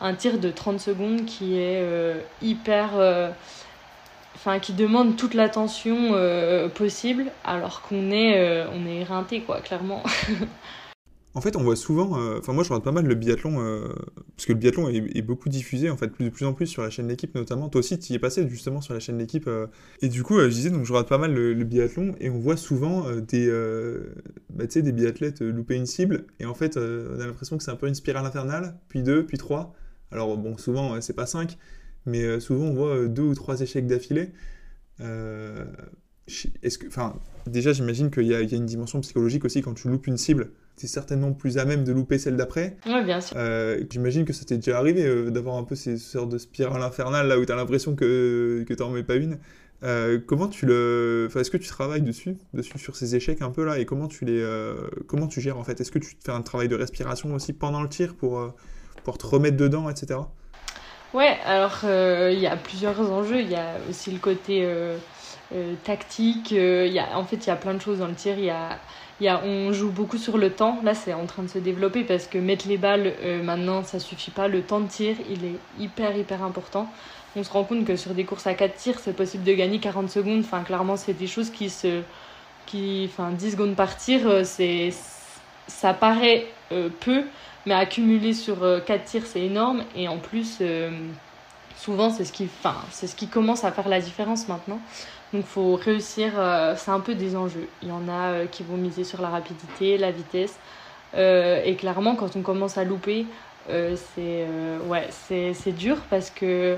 [0.00, 1.80] un tir de 30 secondes qui est
[2.42, 2.88] hyper
[4.34, 6.12] enfin qui demande toute l'attention
[6.74, 10.02] possible alors qu'on est on est éreinté quoi clairement
[11.34, 13.86] En fait, on voit souvent, euh, enfin moi je regarde pas mal le biathlon, euh,
[14.36, 16.90] parce que le biathlon est, beaucoup diffusé en fait, de plus en plus sur la
[16.90, 17.68] chaîne d'équipe notamment.
[17.68, 19.46] Toi aussi, tu y es passé justement sur la chaîne d'équipe.
[19.46, 19.68] Euh.
[20.02, 22.56] et du coup, je disais, donc je regarde pas mal le, biathlon, et on voit
[22.56, 23.48] souvent des,
[24.50, 27.76] bah, des biathlètes louper une cible, et en fait, on a l'impression que c'est un
[27.76, 29.74] peu une spirale infernale, puis deux, puis trois.
[30.10, 31.58] Alors bon, souvent c'est pas cinq,
[32.06, 34.32] mais souvent on voit deux ou trois échecs d'affilée.
[34.98, 40.08] Est-ce que, enfin, déjà j'imagine qu'il y, a une dimension psychologique aussi quand tu loupes
[40.08, 42.78] une cible c'est certainement plus à même de louper celle d'après.
[42.86, 43.36] Oui, bien sûr.
[43.38, 46.82] Euh, j'imagine que ça t'est déjà arrivé euh, d'avoir un peu ces sortes de spirale
[46.82, 49.38] infernale là où tu as l'impression que, que tu n'en mets pas une.
[49.82, 51.26] Euh, comment tu le.
[51.28, 54.08] Enfin, est-ce que tu travailles dessus, dessus, sur ces échecs un peu là, et comment
[54.08, 54.42] tu les.
[55.06, 55.78] comment tu gères en fait?
[55.82, 58.54] Est-ce que tu fais un travail de respiration aussi pendant le tir pour,
[59.04, 60.20] pour te remettre dedans, etc.
[61.12, 63.40] Ouais, alors il y a plusieurs enjeux.
[63.40, 64.66] Il y a aussi le côté
[65.84, 66.52] tactique.
[66.52, 68.38] Il y a, en fait, il y a plein de choses dans le tir.
[68.38, 68.78] Il y a
[69.28, 70.78] on joue beaucoup sur le temps.
[70.82, 73.98] Là, c'est en train de se développer parce que mettre les balles euh, maintenant, ça
[73.98, 74.48] suffit pas.
[74.48, 76.88] Le temps de tir, il est hyper, hyper important.
[77.36, 79.78] On se rend compte que sur des courses à 4 tirs, c'est possible de gagner
[79.78, 80.40] 40 secondes.
[80.40, 82.02] Enfin, clairement, c'est des choses qui se.
[82.66, 84.90] Qui, enfin, 10 secondes par tir, euh, c'est,
[85.66, 87.24] ça paraît euh, peu,
[87.66, 89.82] mais accumuler sur 4 tirs, c'est énorme.
[89.96, 90.62] Et en plus,
[91.76, 94.80] souvent, c'est ce, enfin, c'est ce qui commence à faire la différence maintenant.
[95.32, 96.32] Donc, il faut réussir,
[96.76, 97.68] c'est un peu des enjeux.
[97.82, 100.58] Il y en a qui vont miser sur la rapidité, la vitesse.
[101.14, 103.26] et clairement, quand on commence à louper,
[103.68, 106.76] c'est dur parce que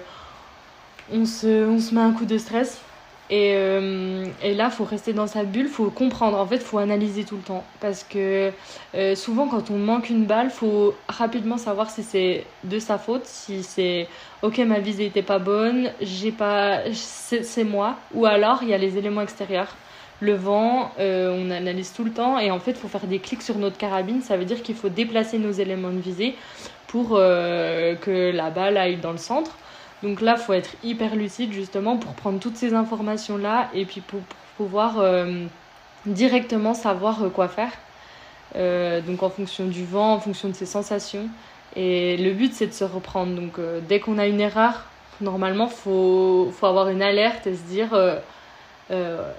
[1.12, 2.80] on se, on se met un coup de stress
[3.32, 6.36] et, euh, et là, faut rester dans sa bulle, il faut comprendre.
[6.36, 7.64] En fait, faut analyser tout le temps.
[7.80, 8.52] Parce que
[8.94, 12.98] euh, souvent, quand on manque une balle, il faut rapidement savoir si c'est de sa
[12.98, 14.06] faute, si c'est
[14.42, 15.92] ok, ma visée n'était pas bonne,
[16.92, 17.96] c'est moi.
[18.12, 19.76] Ou alors, il y a les éléments extérieurs.
[20.20, 22.38] Le vent, euh, on analyse tout le temps.
[22.38, 24.20] Et en fait, il faut faire des clics sur notre carabine.
[24.20, 26.34] Ça veut dire qu'il faut déplacer nos éléments de visée
[26.86, 29.52] pour que la balle aille dans le centre.
[30.02, 34.20] Donc là, faut être hyper lucide justement pour prendre toutes ces informations-là et puis pour,
[34.56, 35.46] pouvoir euh,
[36.06, 37.72] directement savoir euh, quoi faire.
[38.54, 41.28] Euh, donc en fonction du vent, en fonction de ses sensations.
[41.74, 43.34] Et le but, c'est de se reprendre.
[43.34, 44.84] Donc dès qu'on a une erreur,
[45.20, 47.98] normalement, faut, faut, avoir une alerte et se dire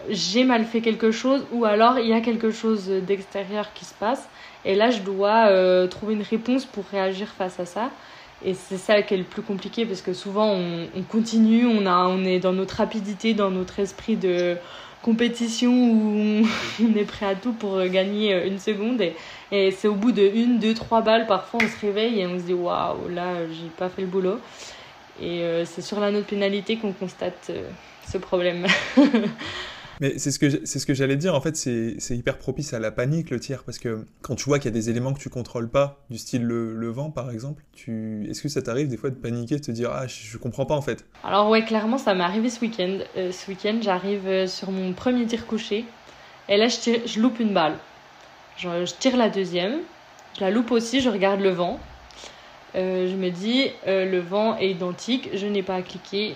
[0.09, 3.93] j'ai mal fait quelque chose ou alors il y a quelque chose d'extérieur qui se
[3.93, 4.27] passe.
[4.65, 7.91] Et là, je dois trouver une réponse pour réagir face à ça.
[8.45, 12.07] Et c'est ça qui est le plus compliqué parce que souvent on, continue, on, a,
[12.07, 14.57] on est dans notre rapidité, dans notre esprit de
[15.01, 16.43] compétition où
[16.81, 19.01] on est prêt à tout pour gagner une seconde.
[19.01, 19.15] Et,
[19.51, 22.37] et c'est au bout de une, deux, trois balles, parfois on se réveille et on
[22.37, 24.39] se dit waouh, là j'ai pas fait le boulot.
[25.21, 27.69] Et euh, c'est sur la note pénalité qu'on constate euh,
[28.07, 28.65] ce problème.
[30.03, 31.33] Mais c'est ce que j'allais dire.
[31.33, 34.59] En fait, c'est hyper propice à la panique le tir parce que quand tu vois
[34.59, 37.63] qu'il y a des éléments que tu contrôles pas, du style le, vent par exemple,
[37.71, 40.65] tu est-ce que ça t'arrive des fois de paniquer, de te dire ah je, comprends
[40.65, 41.05] pas en fait?
[41.23, 42.97] Alors ouais, clairement ça m'est arrivé ce week-end.
[43.15, 45.85] Euh, ce week-end, j'arrive euh, sur mon premier tir couché
[46.49, 47.77] et là je je loupe une balle.
[48.57, 49.77] Je, tire la deuxième,
[50.35, 51.79] je la loupe aussi, je regarde le vent.
[52.75, 56.35] Euh, je me dis le vent est identique, je n'ai pas à cliquer.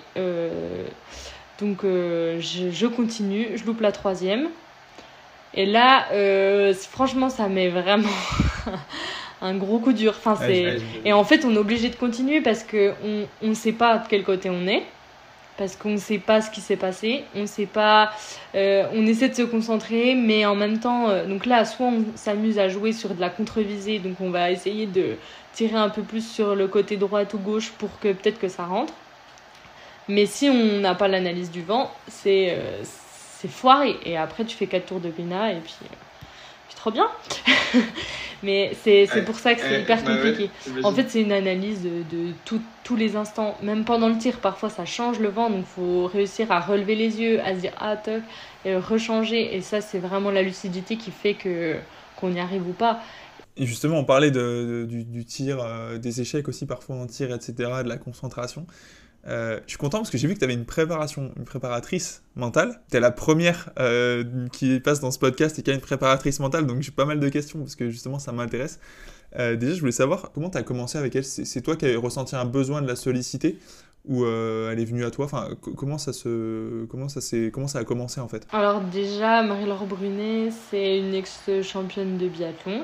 [1.60, 4.50] Donc euh, je, continue, je loupe la troisième.
[5.54, 8.10] Et là, euh, franchement, ça met vraiment
[9.42, 10.14] un gros coup dur.
[10.18, 10.38] Enfin,
[11.04, 14.24] Et en fait, on est obligé de continuer parce qu'on ne sait pas de quel
[14.24, 14.84] côté on est.
[15.58, 17.24] Parce qu'on ne sait pas ce qui s'est passé.
[17.36, 18.12] On sait pas.
[18.54, 21.08] Euh, on essaie de se concentrer, mais en même temps.
[21.26, 24.86] donc là, soit on s'amuse à jouer sur de la contre-visée, donc on va essayer
[24.86, 25.16] de
[25.54, 28.66] tirer un peu plus sur le côté droite ou gauche pour que peut-être que ça
[28.66, 28.94] rentre.
[30.10, 33.96] Mais si on n'a pas l'analyse du vent, c'est euh, c'est foiré.
[34.06, 35.96] Et après, tu fais 4 tours de pina et puis, euh,
[36.68, 37.08] puis trop bien.
[38.44, 40.52] Mais c'est pour ça que c'est hyper compliqué.
[40.84, 42.34] En fait, c'est une analyse de, de
[42.84, 43.58] tous les instants.
[43.64, 45.50] Même pendant le tir, parfois ça change le vent.
[45.50, 48.22] Donc, il faut réussir à relever les yeux, à se dire ah, toc,
[48.64, 49.56] et rechanger.
[49.56, 51.78] Et ça, c'est vraiment la lucidité qui fait que
[52.16, 53.02] qu'on y arrive ou pas.
[53.58, 57.34] Et justement, on parlait de, du, du, tir, euh, des échecs aussi parfois en tir,
[57.34, 58.68] etc., de la concentration.
[59.28, 62.24] Euh, je suis content parce que j'ai vu que tu avais une préparation, une préparatrice
[62.36, 62.80] mentale.
[62.90, 66.40] Tu es la première euh, qui passe dans ce podcast et qui a une préparatrice
[66.40, 68.80] mentale, donc j'ai pas mal de questions parce que justement ça m'intéresse.
[69.38, 71.26] Euh, déjà, je voulais savoir comment tu as commencé avec elle.
[71.26, 73.60] C'est toi qui as ressenti un besoin de la solliciter
[74.06, 75.26] ou elle est venue à toi?
[75.26, 77.20] Enfin, comment ça se, comment ça
[77.52, 78.48] comment ça a commencé en fait?
[78.54, 82.84] Alors déjà, Marie-Laure Brunet, c'est une ex-championne de biathlon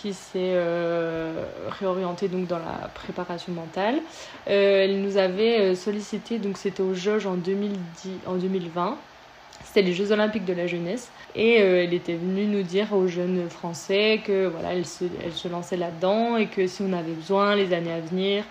[0.00, 1.44] qui s'est euh,
[1.80, 3.96] réorientée donc dans la préparation mentale.
[4.48, 8.96] Euh, elle nous avait euh, sollicité, donc c'était aux Jeux en, 2010, en 2020,
[9.64, 13.50] c'était les Jeux Olympiques de la jeunesse, et elle était venue nous dire aux jeunes
[13.50, 17.54] Français que voilà, elle se, elle se lançait là-dedans et que si on avait besoin
[17.54, 18.44] les années à venir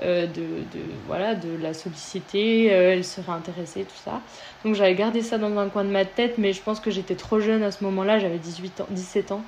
[0.00, 4.22] de, de, voilà, de la solliciter, elle serait intéressée, tout ça.
[4.64, 7.14] Donc j'avais gardé ça dans un coin de ma tête, mais je pense que j'étais
[7.14, 9.42] trop jeune à ce moment-là, j'avais 18 ans, 17 ans.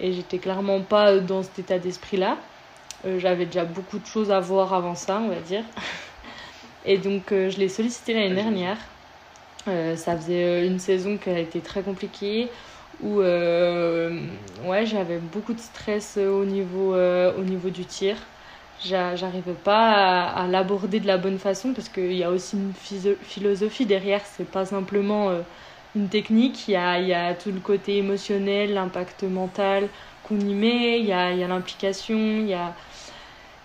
[0.00, 2.36] Et j'étais clairement pas dans cet état d'esprit-là.
[3.04, 5.64] Euh, j'avais déjà beaucoup de choses à voir avant ça, on va dire.
[6.84, 8.78] Et donc, euh, je l'ai sollicité l'année dernière.
[9.68, 12.48] Euh, ça faisait une saison qui a été très compliquée,
[13.02, 18.16] où ouais, j'avais beaucoup de stress au niveau, au niveau du tir.
[18.84, 22.72] J'arrivais pas à, l'aborder de la bonne façon parce qu'il y a aussi une
[23.22, 24.22] philosophie derrière.
[24.24, 25.30] C'est pas simplement
[25.94, 29.88] une technique, il y a, y a, tout le côté émotionnel, l'impact mental
[30.26, 32.74] qu'on y met, il y a, y a l'implication, il y a...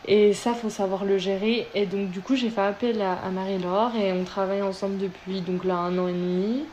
[0.05, 1.67] Et ça, faut savoir le gérer.
[1.73, 5.63] Et donc, du coup, j'ai fait appel à, Marie-Laure et on travaille ensemble depuis donc
[5.63, 6.65] là un an et demi.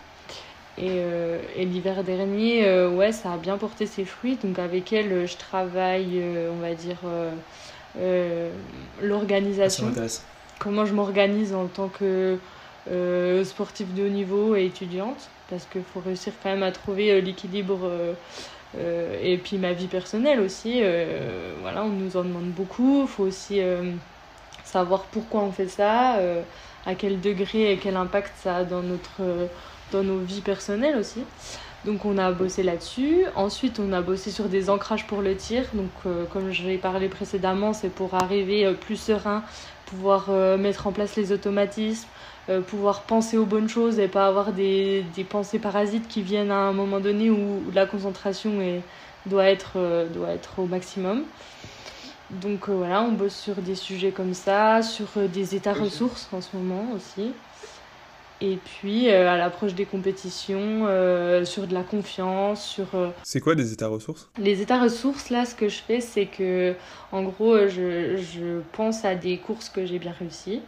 [0.78, 4.36] Et, euh, et l'hiver dernier, euh, ouais, ça a bien porté ses fruits.
[4.42, 6.98] Donc, avec elle, je travaille, euh, on va dire,
[9.00, 9.92] l'organisation.
[10.58, 12.36] Comment je m'organise en tant que
[13.44, 17.20] sportive de haut niveau et étudiante parce qu'il faut réussir quand même à trouver euh,
[17.20, 18.14] l'équilibre euh,
[18.78, 20.80] euh, et puis ma vie personnelle aussi.
[21.60, 23.02] voilà, on nous en demande beaucoup.
[23.02, 23.60] Il faut aussi
[24.64, 26.18] savoir pourquoi on fait ça,
[26.86, 29.48] à quel degré et quel impact ça a dans, notre,
[29.90, 31.24] dans nos vies personnelles aussi.
[31.84, 33.24] Donc on a bossé là-dessus.
[33.36, 35.64] Ensuite, on a bossé sur des ancrages pour le tir.
[35.72, 35.90] Donc
[36.30, 39.42] comme je l'ai parlé précédemment, c'est pour arriver plus serein,
[39.86, 42.06] pouvoir mettre en place les automatismes,
[42.50, 46.50] euh, pouvoir penser aux bonnes choses et pas avoir des, des, pensées parasites qui viennent
[46.50, 48.80] à un moment donné où, la concentration est,
[49.26, 51.24] doit, être, euh, doit être au maximum.
[52.30, 56.40] Donc euh, voilà, on bosse sur des sujets comme ça, sur des états ressources en
[56.40, 57.32] ce moment aussi.
[58.42, 60.86] Et puis à l'approche des compétitions,
[61.44, 62.86] sur de la confiance, sur...
[63.22, 64.30] C'est quoi les états ressources?
[64.38, 66.74] Les états ressources, là, ce que je fais, c'est que,
[67.12, 70.62] en gros, je, je pense à des courses que j'ai bien réussies.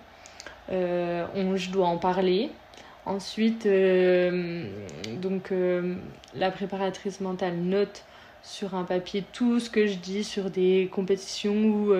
[0.70, 2.50] Euh, on, je dois en parler.
[3.04, 4.64] Ensuite, euh,
[5.20, 5.94] donc, euh,
[6.34, 8.04] la préparatrice mentale note
[8.42, 11.94] sur un papier tout ce que je dis sur des compétitions où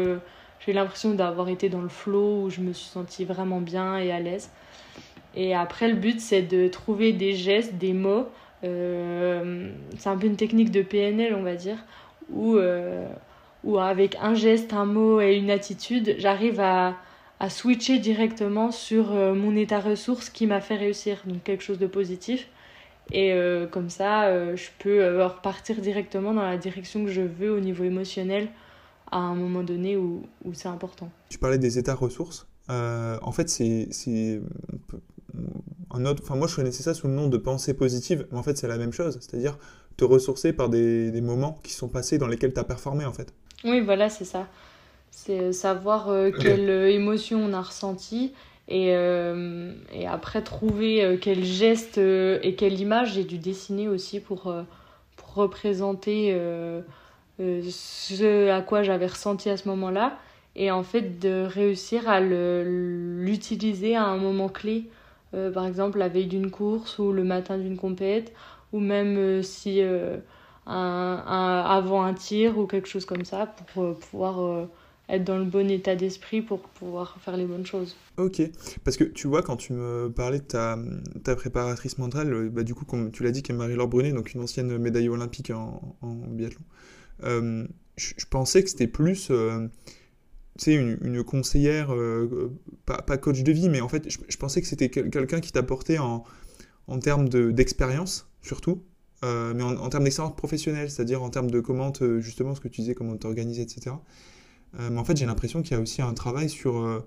[0.65, 4.13] j'ai l'impression d'avoir été dans le flow, où je me suis sentie vraiment bien et
[4.13, 4.51] à l'aise.
[5.35, 8.27] Et après, le but, c'est de trouver des gestes, des mots.
[8.63, 8.69] c'est
[10.09, 11.79] un peu une technique de PNL, on va dire,
[12.31, 12.59] où,
[13.65, 16.97] où avec un geste, un mot et une attitude, j'arrive à,
[17.43, 21.79] à switcher directement sur euh, mon état ressource qui m'a fait réussir, donc quelque chose
[21.79, 22.49] de positif.
[23.11, 27.51] Et euh, comme ça, euh, je peux repartir directement dans la direction que je veux
[27.51, 28.49] au niveau émotionnel
[29.11, 31.11] à un moment donné où, où c'est important.
[31.31, 32.47] Tu parlais des états ressources.
[32.69, 34.41] en fait, c'est
[35.91, 36.23] un autre.
[36.25, 38.69] Enfin, moi, je connaissais ça sous le nom de pensée positive, mais en fait, c'est
[38.69, 39.19] la même chose.
[39.21, 39.59] C'est-à-dire
[39.97, 43.13] te ressourcer par des, des moments qui sont passés dans lesquels tu as performé, en
[43.13, 43.35] fait.
[43.65, 44.49] Oui, voilà, c'est ça.
[45.13, 48.33] C'est euh, savoir euh, quelle euh, émotion on a ressenti
[48.69, 54.55] et, et après trouver quel geste et quelle image j'ai dû dessiner aussi pour,
[55.17, 56.33] pour représenter
[57.39, 60.17] ce à quoi j'avais ressenti à ce moment-là
[60.55, 64.89] et en fait de réussir à l'utiliser à un moment clé
[65.55, 68.33] par exemple la veille d'une course ou le matin d'une compète
[68.73, 70.23] ou même si un,
[70.67, 74.69] avant un tir ou quelque chose comme ça pour pouvoir
[75.13, 77.95] être dans le bon état d'esprit pour pouvoir faire les bonnes choses.
[78.17, 78.43] Ok,
[78.85, 80.79] parce que tu vois, quand tu me parlais de ta,
[81.23, 84.13] ta préparatrice mentale, euh, bah, du coup, comme tu l'as dit, qui est Marie-Laure Brunet,
[84.13, 86.63] donc une ancienne médaille olympique en, biathlon,
[87.25, 87.67] euh,
[87.97, 89.69] je, pensais que c'était plus euh,
[90.59, 92.53] sais, une, conseillère, euh,
[92.87, 95.99] pas, pas, coach de vie, mais en fait, je, pensais que c'était quelqu'un qui t'apportait
[95.99, 96.25] en,
[96.87, 98.83] en termes d'expérience, surtout,
[99.23, 102.95] mais en, termes d'expérience professionnelle, c'est-à-dire en termes de comment, justement, ce que tu disais,
[102.95, 103.93] comment t'organiser, etc.
[104.79, 107.01] Euh, mais en fait, j'ai l'impression qu'il y a aussi un travail sur euh,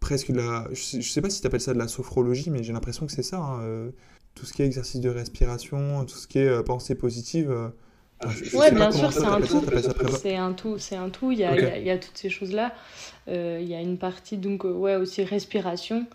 [0.00, 0.68] presque de la.
[0.72, 3.12] Je sais, sais pas si tu appelles ça de la sophrologie, mais j'ai l'impression que
[3.12, 3.38] c'est ça.
[3.38, 3.90] Hein, euh,
[4.34, 7.72] tout ce qui est exercice de respiration, tout ce qui est pensée positive.
[8.52, 9.64] Oui, bien sûr, c'est un, tout.
[10.20, 10.78] C'est un tout.
[10.78, 11.32] C'est un tout.
[11.32, 12.72] Il y a, il y a, il y a toutes ces choses-là.
[13.28, 16.06] il y a une partie, donc, ouais, aussi respiration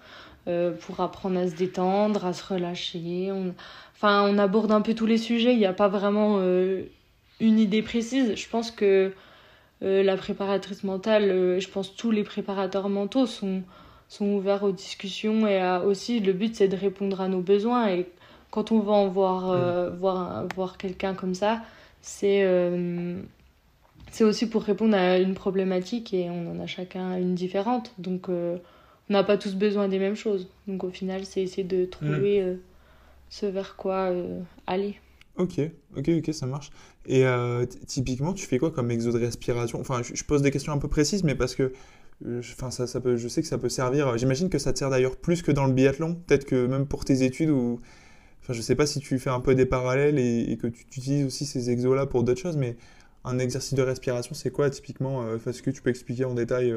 [0.45, 3.31] pour apprendre à se détendre, à se relâcher.
[3.31, 3.53] On...
[3.95, 5.53] Enfin, on aborde un peu tous les sujets.
[5.53, 6.39] Il n'y a pas vraiment
[7.39, 8.35] une idée précise.
[8.35, 9.11] Je pense que
[9.83, 13.61] euh, la préparatrice mentale, euh, je pense tous les préparateurs mentaux sont,
[14.07, 18.07] sont ouverts aux discussions et aussi le but c'est de répondre à nos besoins et
[18.51, 19.95] quand on va en voir, euh, mm.
[19.95, 21.61] voir, voir quelqu'un comme ça,
[22.05, 22.45] c'est
[24.11, 27.93] c'est aussi pour répondre à une problématique et on en a chacun une différente.
[27.97, 28.59] Donc on
[29.09, 30.49] n'a pas tous besoin des mêmes choses.
[30.67, 32.59] Donc au final, c'est essayer de trouver mm.
[33.29, 34.11] ce vers quoi
[34.67, 34.95] aller.
[35.37, 35.59] Ok,
[35.97, 36.69] ok, ok, ça marche.
[37.05, 39.79] Et euh, typiquement, tu fais quoi comme exo de respiration?
[39.81, 41.73] Enfin, je, pose des questions un peu précises, mais parce que
[42.25, 44.17] euh, enfin, ça, ça peut, je sais que ça peut servir.
[44.17, 47.05] J'imagine que ça te sert d'ailleurs plus que dans le biathlon, peut-être que même pour
[47.05, 47.81] tes études ou.
[48.45, 51.25] Enfin, je sais pas si tu fais un peu des parallèles et, que tu, utilises
[51.25, 52.77] aussi ces exos-là pour d'autres choses, mais
[53.23, 56.71] un exercice de respiration, c'est quoi typiquement euh, Est-ce que tu peux expliquer en détail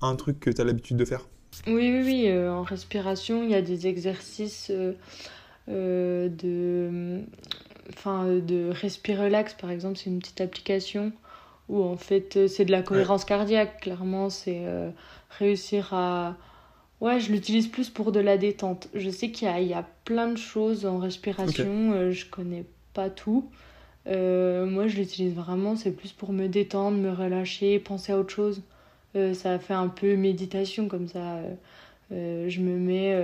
[0.00, 1.28] un truc que tu as l'habitude de faire?
[1.66, 2.48] Oui, oui, oui.
[2.48, 4.72] en respiration, il y a des exercices
[5.68, 7.22] de
[7.90, 11.12] enfin de Respire Relax par exemple c'est une petite application
[11.68, 14.90] où en fait euh, c'est de la cohérence cardiaque clairement c'est euh,
[15.38, 16.36] réussir à
[17.00, 20.28] ouais je l'utilise plus pour de la détente je sais qu'il y, y a, plein
[20.28, 23.48] de choses en respiration euh, je connais pas tout
[24.06, 28.62] moi je l'utilise vraiment c'est plus pour me détendre me relâcher penser à autre chose
[29.14, 31.38] ça fait un peu méditation comme ça
[32.10, 33.14] je me mets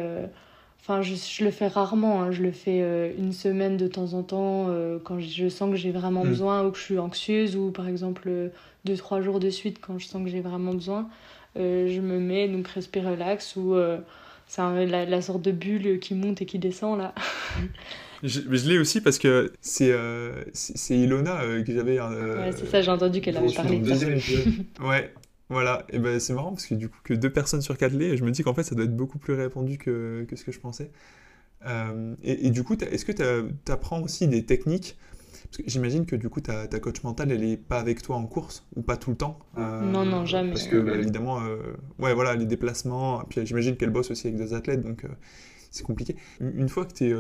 [0.88, 2.30] Enfin, je, je, le fais rarement, hein.
[2.30, 5.74] je le fais euh, une semaine de temps en temps euh, quand je sens que
[5.74, 6.28] j'ai vraiment mm.
[6.28, 8.50] besoin ou que je suis anxieuse ou par exemple euh,
[8.84, 11.08] deux, trois jours de suite quand je sens que j'ai vraiment besoin.
[11.56, 13.76] Je me mets donc respire relax ou
[14.46, 17.14] c'est la, la, sorte de bulle qui monte et qui descend là.
[18.22, 19.94] je, je l'ai aussi parce que c'est
[20.52, 22.00] c'est Ilona que j'avais.
[22.00, 23.80] ouais, c'est ça, j'ai entendu qu'elle avait parlé
[24.80, 25.12] ouais,
[25.48, 28.16] Voilà, et ben c'est marrant parce que du coup que deux personnes sur quatre l'aient,
[28.16, 30.52] je me dis qu'en fait ça doit être beaucoup plus répandu que, que ce que
[30.52, 30.90] je pensais.
[31.64, 34.96] Euh, et, du coup, est-ce que tu apprends aussi des techniques
[35.66, 38.66] j'imagine que du coup ta, ta, coach mentale elle est pas avec toi en course
[38.74, 39.38] ou pas tout le temps.
[39.58, 40.50] Euh, non non jamais.
[40.50, 41.58] Parce que bah, évidemment euh,
[41.98, 45.06] ouais voilà les déplacements puis j'imagine qu'elle bosse aussi avec des athlètes donc
[45.70, 46.16] c'est compliqué.
[46.40, 47.14] Une fois que tu es,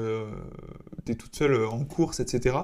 [1.10, 2.56] es, toute seule en course etc.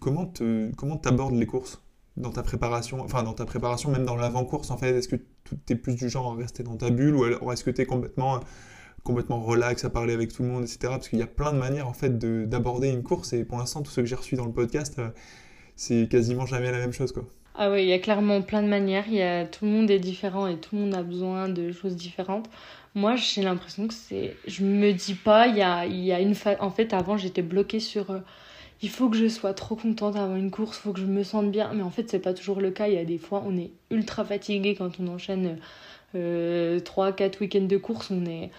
[0.00, 1.84] comment te, comment t'abordes les courses
[2.16, 5.72] dans ta préparation, enfin dans ta préparation, même dans l'avant-course en fait, est-ce que tu
[5.72, 7.86] es plus du genre à rester dans ta bulle ou alors est-ce que tu es
[7.86, 8.40] complètement,
[9.04, 10.78] complètement relax à parler avec tout le monde, etc.
[10.82, 13.82] Parce qu'il y a plein de manières en fait d'aborder une course et pour l'instant,
[13.82, 15.10] tout ce que j'ai reçu dans le podcast, euh,
[15.76, 17.24] c'est quasiment jamais la même chose quoi.
[17.56, 19.88] Ah oui, il y a clairement plein de manières, il y a, tout le monde
[19.88, 22.50] est différent et tout le monde a besoin de choses différentes.
[22.96, 24.36] Moi, j'ai l'impression que c'est.
[24.46, 26.34] Je me dis pas, il y a, il y a une.
[26.60, 28.10] En fait, avant, j'étais bloquée sur.
[28.10, 28.20] Euh,
[28.82, 31.22] il faut que je sois trop contente avant une course, il faut que je me
[31.24, 31.72] sente bien.
[31.74, 32.88] Mais en fait, c'est pas toujours le cas.
[32.88, 35.58] Il y a des fois, on est ultra fatigué quand on enchaîne
[36.14, 38.10] euh, 3-4 week-ends de course.
[38.10, 38.50] On est.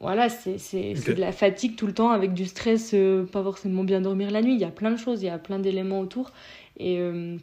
[0.00, 4.02] Voilà, c'est de la fatigue tout le temps avec du stress, euh, pas forcément bien
[4.02, 4.52] dormir la nuit.
[4.52, 6.32] Il y a plein de choses, il y a plein d'éléments autour.
[6.78, 7.36] Et, euh,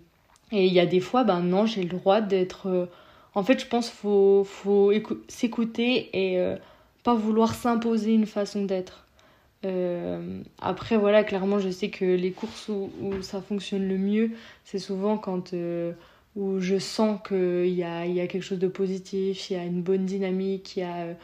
[0.52, 2.68] et il y a des fois, ben non, j'ai le droit d'être.
[2.68, 2.86] Euh,
[3.34, 4.92] en fait, je pense qu'il faut, faut
[5.28, 6.38] s'écouter et
[7.02, 9.08] pas vouloir s'imposer une façon d'être.
[10.62, 12.92] Après, voilà, clairement, je sais que les courses où,
[13.24, 14.32] ça fonctionne le mieux,
[14.66, 15.56] c'est souvent quand
[16.36, 19.64] où je sens qu'il y a, y a quelque chose de positif, il y a
[19.64, 21.16] une bonne dynamique, il y a,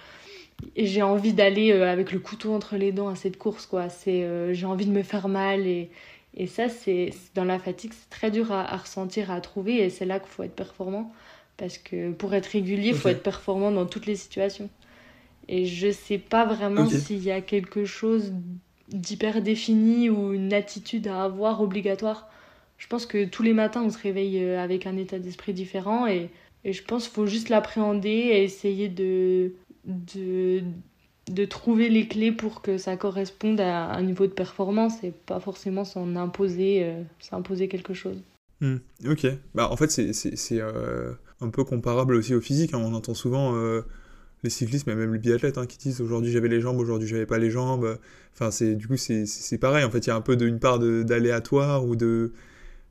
[0.75, 3.89] j'ai envie d'aller avec le couteau entre les dents à cette course, quoi.
[3.89, 5.89] C'est, j'ai envie de me faire mal et,
[6.35, 10.05] et ça, c'est dans la fatigue, c'est très dur à, ressentir, à trouver, et c'est
[10.05, 11.11] là qu'il faut être performant.
[11.57, 14.69] Parce que pour être régulier, il faut être performant dans toutes les situations.
[15.49, 18.33] Et je sais pas vraiment s'il y a quelque chose
[18.87, 22.29] d'hyper défini ou une attitude à avoir obligatoire.
[22.77, 26.07] Je pense que tous les matins, on se réveille euh, avec un état d'esprit différent
[26.07, 26.29] et,
[26.63, 29.53] et, je pense qu'il faut juste l'appréhender et essayer de,
[29.85, 30.61] de,
[31.31, 35.39] de trouver les clés pour que ça corresponde à un niveau de performance et pas
[35.39, 38.21] forcément s'en imposer, euh, s'imposer quelque chose.
[38.61, 42.81] Hmm, ok, bah, en fait c'est euh, un peu comparable aussi au physique, hein.
[42.83, 43.53] on entend souvent
[44.43, 47.25] les cyclistes, mais même les biathlètes hein, qui disent aujourd'hui j'avais les jambes, aujourd'hui j'avais
[47.25, 47.97] pas les jambes.
[48.33, 49.83] Enfin, c'est du coup c'est pareil.
[49.83, 52.31] En fait, il y a un peu d'une part d'aléatoire ou de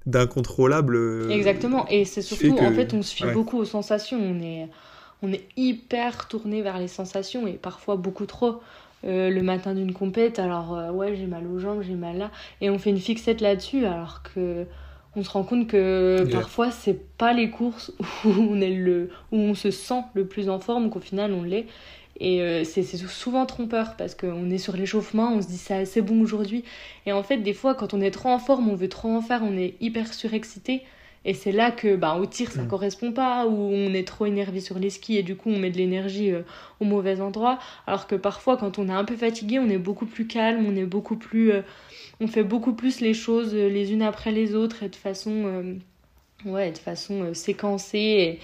[0.07, 0.97] d'incontrôlable.
[0.97, 1.87] Euh, Exactement.
[1.89, 4.19] Et c'est surtout en fait on se fie beaucoup aux sensations.
[4.19, 4.69] On est
[5.23, 8.61] on est hyper tourné vers les sensations et parfois beaucoup trop.
[9.05, 12.33] Euh, le matin d'une compète, alors euh, ouais j'ai mal aux jambes, j'ai mal là,
[12.61, 14.67] et on fait une fixette là-dessus alors que
[15.15, 17.93] on se rend compte que parfois c'est pas les courses
[18.25, 21.45] où on est le où on se sent le plus en forme qu'au final on
[21.45, 21.67] l'est.
[22.21, 26.03] Et euh, c'est souvent trompeur parce qu'on est sur l'échauffement on se dit c'est assez
[26.03, 26.65] bon aujourd'hui.
[27.07, 29.21] Et en fait des fois quand on est trop en forme on veut trop en
[29.21, 30.83] faire on est hyper surexcité
[31.25, 32.69] et c'est là que bah, au tir ça mm.
[32.69, 35.71] correspond pas ou on est trop énervé sur les skis et du coup on met
[35.71, 36.43] de l'énergie euh,
[36.81, 40.07] au mauvais endroit alors que parfois quand on est un peu fatigué on est beaucoup
[40.07, 41.63] plus calme on est beaucoup plus euh,
[42.21, 45.45] on fait beaucoup plus les choses euh, les unes après les autres et de façon,
[45.47, 45.75] euh,
[46.45, 48.41] ouais, de façon séquencée.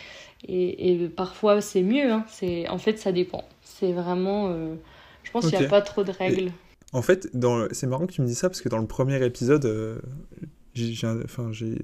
[0.46, 2.12] Et, et, parfois, c'est mieux.
[2.12, 2.24] Hein.
[2.28, 3.44] C'est, en fait, ça dépend.
[3.62, 4.54] C'est vraiment.
[5.22, 6.52] je pense qu'il n'y a pas trop de règles.
[6.92, 9.24] en fait, dans c'est marrant que tu me dis ça parce que dans le premier
[9.24, 10.02] épisode,
[10.74, 11.78] j'ai, enfin, j'ai,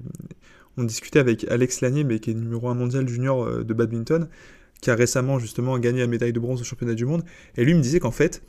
[0.77, 4.27] on discutait avec Alex Lanier, mais qui est numéro 1 mondial junior de badminton,
[4.81, 7.23] qui a récemment justement gagné la médaille de bronze au championnat du monde.
[7.55, 8.41] Et lui me disait qu'en fait,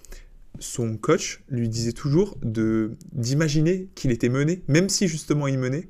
[0.59, 5.89] son coach lui disait toujours de d'imaginer qu'il était mené, même si justement il menait,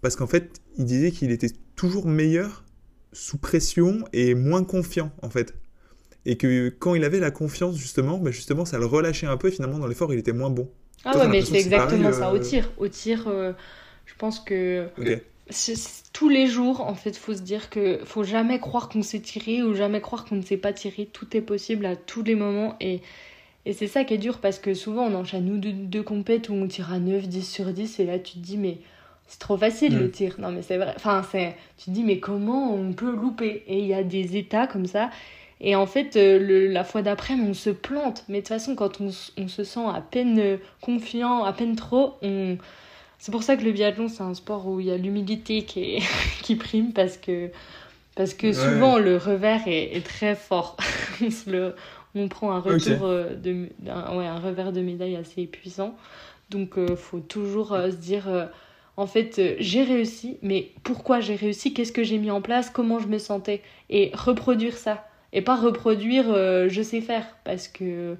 [0.00, 2.64] parce qu'en fait, il disait qu'il était toujours meilleur
[3.12, 5.54] sous pression et moins confiant en fait.
[6.26, 9.48] Et que quand il avait la confiance justement, bah justement ça le relâchait un peu
[9.48, 10.70] et finalement dans l'effort il était moins bon.
[11.04, 12.70] Ah ouais mais c'est exactement ça au euh, tir.
[12.76, 13.52] Au tir, euh,
[14.04, 14.86] je pense que
[16.12, 19.62] tous les jours en fait faut se dire que faut jamais croire qu'on sait tirer
[19.62, 21.06] ou jamais croire qu'on ne sait pas tirer.
[21.06, 23.00] Tout est possible à tous les moments et
[23.66, 26.48] et c'est ça qui est dur parce que souvent on enchaîne nous deux, deux compètes
[26.48, 28.78] où on tire à 9, 10 sur 10 et là tu te dis mais
[29.26, 30.10] c'est trop facile le mm.
[30.10, 30.34] tir.
[30.38, 30.92] Non mais c'est vrai.
[30.96, 33.62] Enfin c'est, tu te dis mais comment on peut louper?
[33.66, 35.10] Et il y a des états comme ça.
[35.60, 38.24] Et en fait euh, le, la fois d'après on se plante.
[38.28, 42.14] Mais de toute façon quand on, on, se sent à peine confiant, à peine trop,
[42.22, 42.56] on...
[43.20, 46.02] C'est pour ça que le biathlon c'est un sport où il y a l'humilité qui,
[46.42, 47.50] qui prime parce que
[48.16, 50.76] parce que souvent le revers est, est très fort.
[51.46, 51.74] le,
[52.14, 55.94] on prend un retour euh, de un, ouais, un revers de médaille assez puissant.
[56.48, 58.26] Donc il euh, faut toujours euh, se dire
[58.96, 61.74] en fait j'ai réussi, mais pourquoi j'ai réussi?
[61.74, 62.70] Qu'est-ce que j'ai mis en place?
[62.70, 63.62] Comment je me sentais?
[63.90, 65.06] Et reproduire ça.
[65.34, 66.24] Et pas reproduire
[66.68, 67.26] je sais faire.
[67.44, 68.16] Parce que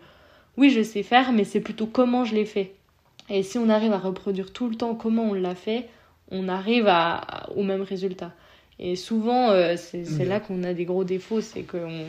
[0.59, 2.75] oui, je sais faire mais c'est plutôt comment je l'ai fait.
[3.31, 5.89] Et si on arrive à reproduire tout le temps comment on l'a fait,
[6.31, 8.33] on arrive à, au même résultat.
[8.79, 12.05] Et souvent, c'est là qu'on a des gros défauts, c'est qu'on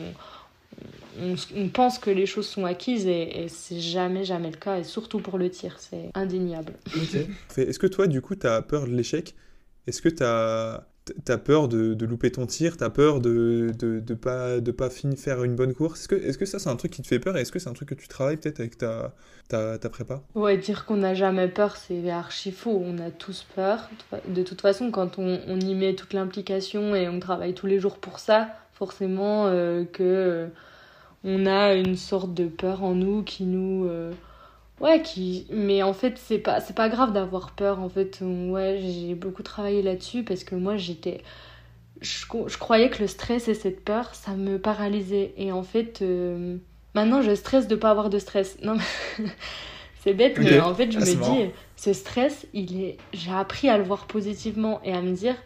[1.20, 5.18] on, pense que les choses sont acquises et, c'est jamais, jamais le cas, et surtout
[5.18, 6.72] pour le tir, c'est indéniable.
[7.56, 9.34] Est-ce que toi, du coup, tu as peur de l'échec?
[9.86, 10.86] Est-ce que tu as,
[11.28, 15.18] as, peur de, louper ton tir Tu as peur de de, pas, de pas finir,
[15.18, 17.18] faire une bonne course Est-ce que, est que ça, c'est un truc qui te fait
[17.18, 19.14] peur et est-ce que c'est un truc que tu travailles peut-être avec ta,
[19.48, 20.22] ta, ta, prépa?
[20.34, 22.82] Ouais, dire qu'on n'a jamais peur, c'est archi faux.
[22.84, 23.90] On a tous peur.
[24.28, 27.98] De toute façon, quand on, y met toute l'implication et on travaille tous les jours
[27.98, 30.48] pour ça, forcément euh, que
[31.24, 34.12] on a une sorte de peur en nous qui nous euh,
[34.82, 38.18] ouais qui mais en fait c'est pas c'est pas grave d'avoir peur en fait.
[38.22, 41.22] Ouais j'ai beaucoup travaillé là-dessus parce que moi j'étais
[42.00, 42.26] je,
[42.58, 45.32] croyais que le stress et cette peur ça me paralysait.
[45.36, 46.56] Et en fait euh,
[46.94, 48.58] maintenant je stresse de pas avoir de stress.
[48.62, 48.76] Non
[50.00, 53.68] c'est bête mais en fait je ah, me dis ce stress il est j'ai appris
[53.68, 55.36] à le voir positivement et à me dire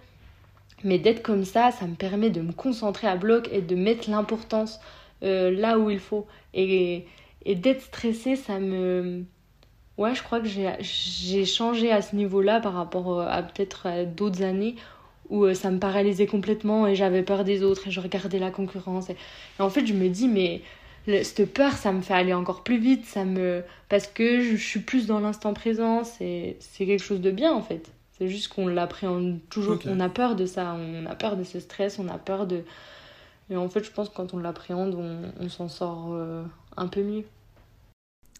[0.83, 4.09] mais d'être comme ça ça me permet de me concentrer à bloc et de mettre
[4.09, 4.81] l'importance
[5.23, 6.27] euh, là où il faut.
[6.55, 7.07] Et,
[7.47, 9.25] et d'être stressé, ça me...
[9.97, 14.43] Ouais, je crois que j'ai changé à ce niveau-là par rapport euh, à peut-être d'autres
[14.43, 14.75] années
[15.31, 18.51] où euh, ça me paralysait complètement et j'avais peur des autres et je regardais la
[18.51, 19.09] concurrence.
[19.09, 19.17] Et,
[19.59, 20.61] en fait, je me dis, mais
[21.23, 23.63] cette peur, ça me fait aller encore plus vite, ça me...
[23.89, 27.91] parce que je, suis plus dans l'instant présent, c'est quelque chose de bien en fait.
[28.19, 31.61] C'est juste qu'on l'appréhende toujours, on a peur de ça, on a peur de ce
[31.61, 32.65] stress, on a peur de,
[33.51, 34.95] et en fait, je pense que quand on l'appréhende,
[35.41, 36.43] on, s'en sort euh,
[36.77, 37.25] un peu mieux.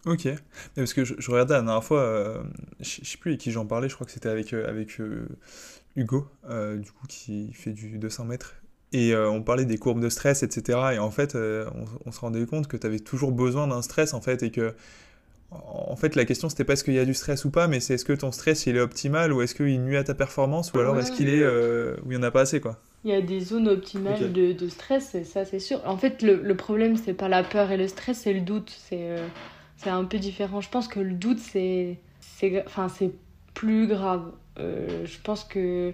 [0.07, 0.27] Ok.
[0.75, 2.43] parce que je, regardais la dernière fois, euh,
[2.79, 4.99] je, ne sais plus avec qui j'en parlais, je crois que c'était avec, euh, avec
[5.95, 8.55] Hugo, du coup, qui fait du 200 mètres.
[8.93, 10.79] Et on parlait des courbes de stress, etc.
[10.93, 14.13] Et en fait, on, on, se rendait compte que tu avais toujours besoin d'un stress,
[14.13, 14.73] en fait, et que
[15.51, 17.79] en fait, la question, c'était pas est-ce qu'il y a du stress ou pas, mais
[17.79, 20.73] c'est est-ce que ton stress, il est optimal, ou est-ce qu'il nuit à ta performance,
[20.73, 22.79] ou alors est-ce qu'il est, où il n'y en a pas assez, quoi.
[23.03, 25.81] Il y a des zones optimales de, de, stress, ça c'est sûr.
[25.85, 28.75] En fait, le, le problème, c'est pas la peur et le stress, c'est le doute.
[28.89, 29.25] C'est euh,
[29.77, 30.61] c'est un peu différent.
[30.61, 31.99] Je pense que le doute, c'est
[32.65, 32.87] enfin,
[33.53, 34.31] plus grave.
[34.59, 35.93] Euh, je pense que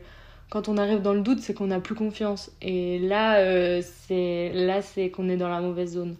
[0.50, 2.52] quand on arrive dans le doute, c'est qu'on n'a plus confiance.
[2.62, 6.16] Et là, euh, c'est là c'est qu'on est dans la mauvaise zone.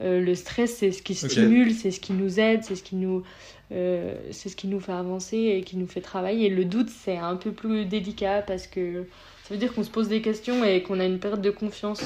[0.00, 3.22] le stress, c'est ce qui stimule, c'est ce qui nous aide, c'est ce qui nous,
[3.70, 6.46] c'est ce qui nous fait avancer et qui nous fait travailler.
[6.46, 9.06] Et le doute, c'est un peu plus délicat parce que
[9.44, 12.02] ça veut dire qu'on se pose des questions et qu'on a une perte de confiance.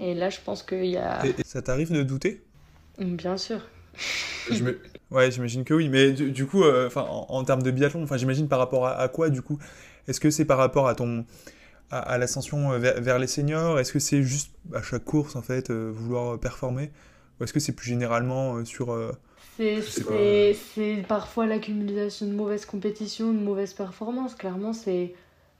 [0.00, 1.22] Et là, je pense qu'il y a.
[1.44, 2.40] ça t'arrive de douter?
[2.98, 3.60] Bien sûr.
[4.50, 4.80] Je me...
[5.10, 5.88] Ouais, j'imagine que oui.
[5.88, 9.30] Mais du, coup, euh, enfin, en, termes de biathlon, enfin, j'imagine par rapport à, quoi,
[9.30, 9.58] du coup?
[10.08, 11.24] Est-ce que c'est par rapport à ton
[11.90, 13.78] à, l'ascension euh, vers, les seniors?
[13.78, 16.90] Est-ce que c'est juste à chaque course, en fait, euh, vouloir performer?
[17.38, 18.96] Ou est-ce que c'est plus généralement sur.
[19.58, 24.34] c'est parfois l'accumulation de mauvaises compétitions, de mauvaises performances.
[24.34, 25.14] Clairement, c'est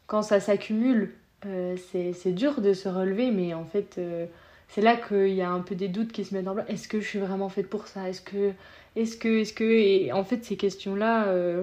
[0.06, 1.12] quand ça s'accumule,
[1.44, 4.26] euh, c'est dur de se relever, mais en fait, euh,
[4.68, 6.68] c'est là qu'il y a un peu des doutes qui se mettent en place.
[6.68, 8.08] Est-ce que je suis vraiment faite pour ça?
[8.08, 8.52] Est-ce que,
[8.96, 9.64] est-ce que, est-ce que.
[9.64, 11.62] Et en fait, ces questions-là, euh,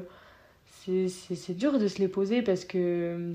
[0.85, 3.33] c'est dur de se les poser parce que.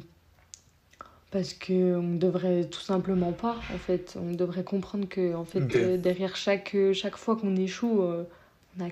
[1.30, 4.16] Parce qu'on devrait tout simplement pas, en fait.
[4.18, 5.60] On devrait comprendre que, en fait,
[6.00, 8.88] derrière chaque, chaque fois qu'on échoue, on, a,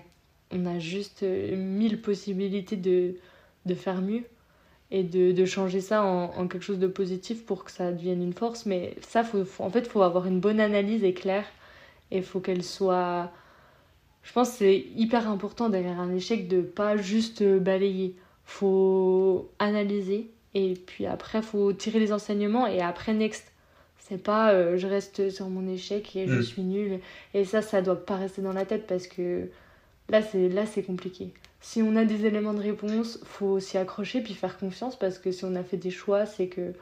[0.51, 3.15] on a juste mille possibilités de,
[3.65, 4.25] de faire mieux
[4.91, 8.23] et de, de changer ça en, en, quelque chose de positif pour que ça devienne
[8.23, 8.67] une force.
[8.67, 11.47] Mais ça, faut, en fait, il faut avoir une bonne analyse et claire.
[12.11, 13.33] Et il faut qu'elle soit...
[14.23, 18.17] Je pense que c'est hyper important derrière un échec de pas juste balayer.
[18.45, 23.53] faut analyser et puis après, faut tirer les enseignements et après, next.
[23.99, 26.43] C'est pas euh, je reste sur mon échec et je mm.
[26.43, 27.01] suis nulle.
[27.35, 29.51] Et ça, ça doit pas rester dans la tête parce que
[30.09, 31.29] là, c'est là c'est compliqué
[31.67, 35.33] si on a des éléments de réponse, faut s'y accrocher puis faire confiance parce que
[35.33, 36.75] si on a fait des choix, c'est que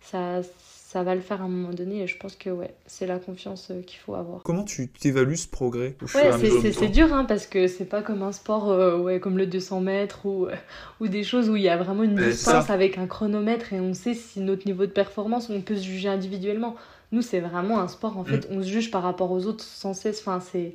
[0.00, 3.08] ça, ça va le faire à un moment donné et je pense que ouais, c'est
[3.08, 4.44] la confiance euh, qu'il faut avoir.
[4.44, 6.30] Comment tu t'évalues ce progrès Ouais,
[6.72, 9.80] c'est dur hein, parce que c'est pas comme un sport euh, ouais, comme le 200
[9.80, 10.54] mètres ou, euh,
[11.00, 13.92] ou des choses où il y a vraiment une distance avec un chronomètre et on
[13.92, 16.76] sait si notre niveau de performance, on peut se juger individuellement.
[17.10, 18.56] Nous, c'est vraiment un sport en fait, mm.
[18.56, 20.20] on se juge par rapport aux autres sans cesse.
[20.20, 20.74] Enfin, c'est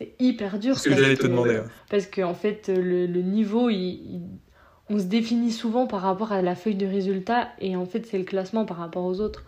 [0.00, 0.78] c'est hyper dur.
[0.78, 1.60] Ce que j'allais te demander.
[1.90, 4.22] Parce qu'en en fait, le, le niveau, il,
[4.88, 8.18] on se définit souvent par rapport à la feuille de résultat et en fait, c'est
[8.18, 9.44] le classement par rapport aux autres.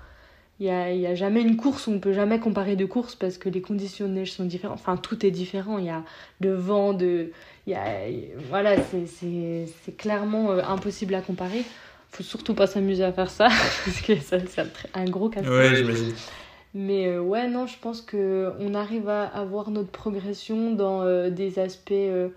[0.61, 3.17] Il n'y a, y a, jamais une course où on peut jamais comparer de courses
[3.17, 4.79] parce que les conditions de neige sont différentes.
[4.79, 5.79] Enfin, tout est différent.
[5.79, 6.05] Il y a
[6.41, 7.33] le vent, de,
[7.67, 7.83] y a,
[8.49, 11.65] voilà, c'est clairement euh, impossible à comparer.
[12.11, 13.49] faut surtout pas s'amuser à faire ça
[13.85, 14.61] parce que c'est
[14.95, 16.13] un gros casse Ouais, j'imagine.
[16.75, 21.59] Mais euh, ouais, non, je pense qu'on arrive à avoir notre progression dans euh, des
[21.59, 22.31] aspects, euh,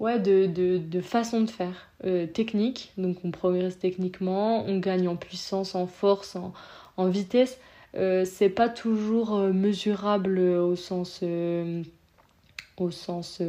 [0.00, 1.88] ouais, de, de, de façon de faire
[2.34, 2.92] technique.
[2.98, 6.52] Donc on progresse techniquement, on gagne en puissance, en force, en,
[6.98, 7.58] en vitesse.
[7.94, 11.22] C'est pas toujours mesurable au sens,
[12.76, 13.40] au sens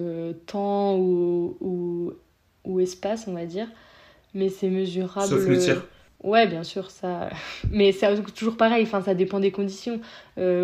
[0.45, 2.13] temps ou, ou,
[2.63, 3.67] ou, espace, on va dire.
[4.33, 5.27] Mais c'est mesurable.
[5.27, 5.85] Sauf le tir.
[6.25, 7.29] Ouais, bien sûr, ça.
[7.71, 10.01] Mais c'est toujours pareil, enfin, ça dépend des conditions.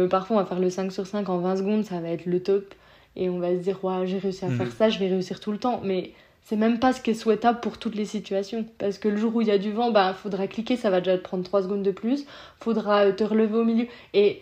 [0.10, 2.42] parfois, on va faire le 5 sur 5 en 20 secondes, ça va être le
[2.44, 2.74] top
[3.16, 4.72] et on va se dire ouais, j'ai réussi à faire mhm.
[4.72, 5.82] ça, je vais réussir tout le temps.
[5.84, 6.12] Mais
[6.44, 8.66] c'est même pas ce qui est souhaitable pour toutes les situations.
[8.78, 11.00] Parce que le jour où il y a du vent, bah faudra cliquer, ça va
[11.00, 12.26] déjà te prendre 3 secondes de plus.
[12.60, 13.88] Faudra euh, te relever au milieu.
[14.14, 14.42] Et,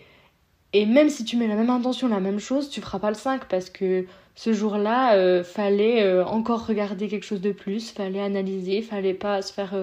[0.72, 3.16] et même si tu mets la même intention, la même chose, tu feras pas le
[3.16, 4.06] 5 parce que
[4.36, 9.42] ce jour-là, euh, fallait euh, encore regarder quelque chose de plus, fallait analyser, fallait pas
[9.42, 9.74] se faire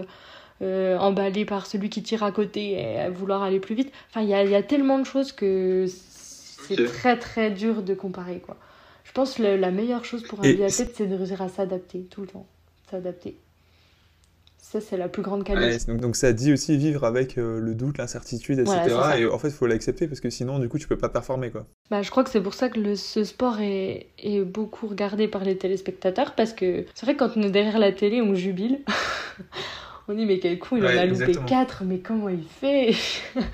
[0.62, 3.92] emballer par celui qui tire à côté et vouloir aller plus vite.
[4.10, 7.94] Enfin, il y a, y a, tellement de choses que c'est très très dur de
[7.94, 8.58] comparer quoi.
[9.04, 12.22] Je pense que la meilleure chose pour un biathlète, c'est de réussir à s'adapter tout
[12.22, 12.46] le temps.
[12.92, 13.38] S'adapter.
[14.60, 15.94] Ça, c'est la plus grande qualité.
[15.94, 18.90] donc, ça dit aussi vivre avec euh, le doute, l'incertitude, etc.
[19.18, 21.52] et en fait, il faut l'accepter parce que sinon, du coup, tu peux pas performer.
[21.52, 21.66] Quoi.
[21.90, 25.30] Bah, je crois que c'est pour ça que le, ce sport est, est, beaucoup regardé
[25.30, 28.36] par les téléspectateurs parce que c'est vrai que quand on est derrière la télé, on
[28.36, 28.82] jubile.
[30.08, 32.96] on dit mais quel coup il en a loupé 4 mais comment il fait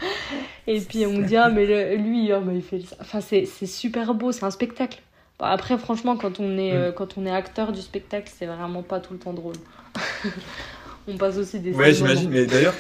[0.68, 4.32] et puis on dit ah mais lui oh, il fait ça enfin c'est super beau
[4.32, 5.01] c'est un spectacle
[5.39, 8.99] après, franchement, quand on est, euh, quand on est acteur du spectacle, c'est vraiment pas
[8.99, 9.56] tout le temps drôle.
[11.08, 11.74] on passe aussi des.
[11.74, 12.30] Ouais, j'imagine.
[12.30, 12.76] Mais d'ailleurs,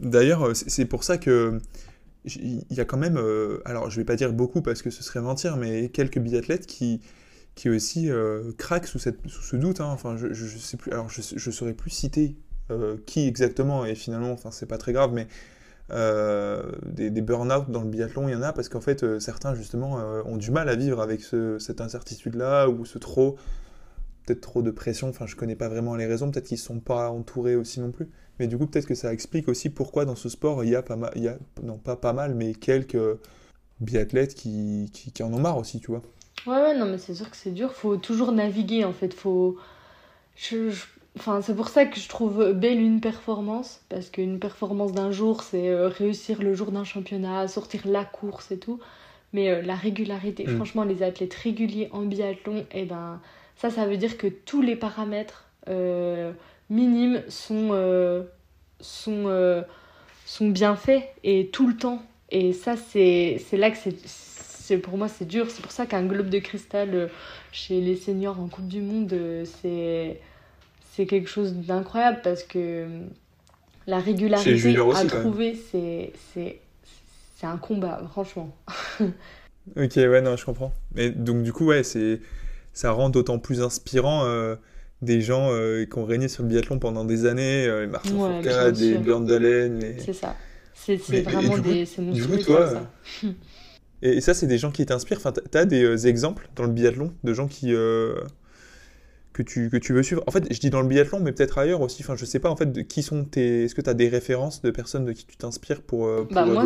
[0.00, 1.58] d'ailleurs, euh, c'est pour ça que
[2.24, 5.02] il y a quand même, euh, alors je vais pas dire beaucoup parce que ce
[5.02, 7.02] serait mentir, mais quelques biathlètes qui
[7.54, 8.10] qui aussi
[8.58, 9.80] craquent sous, cette, sous ce doute.
[9.80, 9.88] Hein.
[9.90, 10.90] Enfin, je, je, sais plus.
[10.92, 12.36] Alors, je, je saurais plus citer
[13.06, 15.28] qui exactement et finalement, enfin, c'est pas très grave, mais
[15.90, 19.20] euh, des, des burn-out dans le biathlon, il y en a parce qu'en fait, euh,
[19.20, 21.20] certains justement euh, ont du mal à vivre avec
[21.58, 23.36] cette incertitude-là ou ce trop,
[24.24, 25.08] peut-être trop de pression.
[25.08, 26.30] Enfin, je connais pas vraiment les raisons.
[26.30, 28.08] Peut-être qu'ils sont pas entourés aussi non plus.
[28.38, 30.82] Mais du coup, peut-être que ça explique aussi pourquoi dans ce sport il y a
[30.82, 31.12] pas mal,
[31.62, 32.98] non pas pas mal, mais quelques
[33.80, 36.02] biathlètes qui, qui en ont marre aussi, tu vois.
[36.46, 37.72] Ouais, ouais, non, mais c'est sûr que c'est dur.
[37.72, 39.14] Faut toujours naviguer en fait.
[39.14, 39.56] Faut.
[40.36, 40.70] je
[41.16, 45.42] Enfin, c'est pour ça que je trouve belle une performance, parce qu'une performance d'un jour,
[45.42, 48.80] c'est euh, réussir le jour d'un championnat, sortir la course et tout.
[49.32, 50.56] Mais euh, la régularité, mm.
[50.56, 53.20] franchement, les athlètes réguliers en biathlon, eh ben,
[53.56, 56.32] ça, ça veut dire que tous les paramètres euh,
[56.68, 57.70] minimes sont,
[58.80, 59.64] sont,
[60.26, 62.02] sont bien faits et tout le temps.
[62.30, 63.94] Et ça, c'est là que c'est
[64.82, 67.10] pour moi c'est dur c'est pour ça qu'un globe de cristal
[67.52, 69.14] chez les seniors en coupe du monde
[69.62, 70.20] c'est
[70.92, 72.86] c'est quelque chose d'incroyable parce que
[73.86, 76.12] la régularité à trouver, c'est
[77.42, 78.54] un combat, franchement.
[79.00, 80.72] ok, ouais, non, je comprends.
[80.94, 82.20] Mais donc, du coup, ouais, c'est
[82.72, 84.56] ça rend d'autant plus inspirant euh,
[85.02, 88.76] des gens euh, qui ont régné sur le biathlon pendant des années, euh, Martin Fourcade,
[88.76, 89.96] des Björn Dalen.
[89.98, 90.36] C'est ça.
[90.74, 91.86] C'est vraiment des.
[91.98, 92.82] Du coup, toi.
[94.04, 95.18] et, ça, c'est des gens qui t'inspirent.
[95.18, 97.74] Enfin, tu as des exemples dans le biathlon de gens qui
[99.34, 101.58] que tu, que tu veux suivre En fait, je dis dans le biathlon, mais peut-être
[101.58, 102.02] ailleurs aussi.
[102.02, 103.64] Enfin, je sais pas, en fait, de qui sont tes.
[103.64, 106.32] Est-ce que tu as des références de personnes de qui tu t'inspires pour, euh, pour
[106.32, 106.64] bah, moi,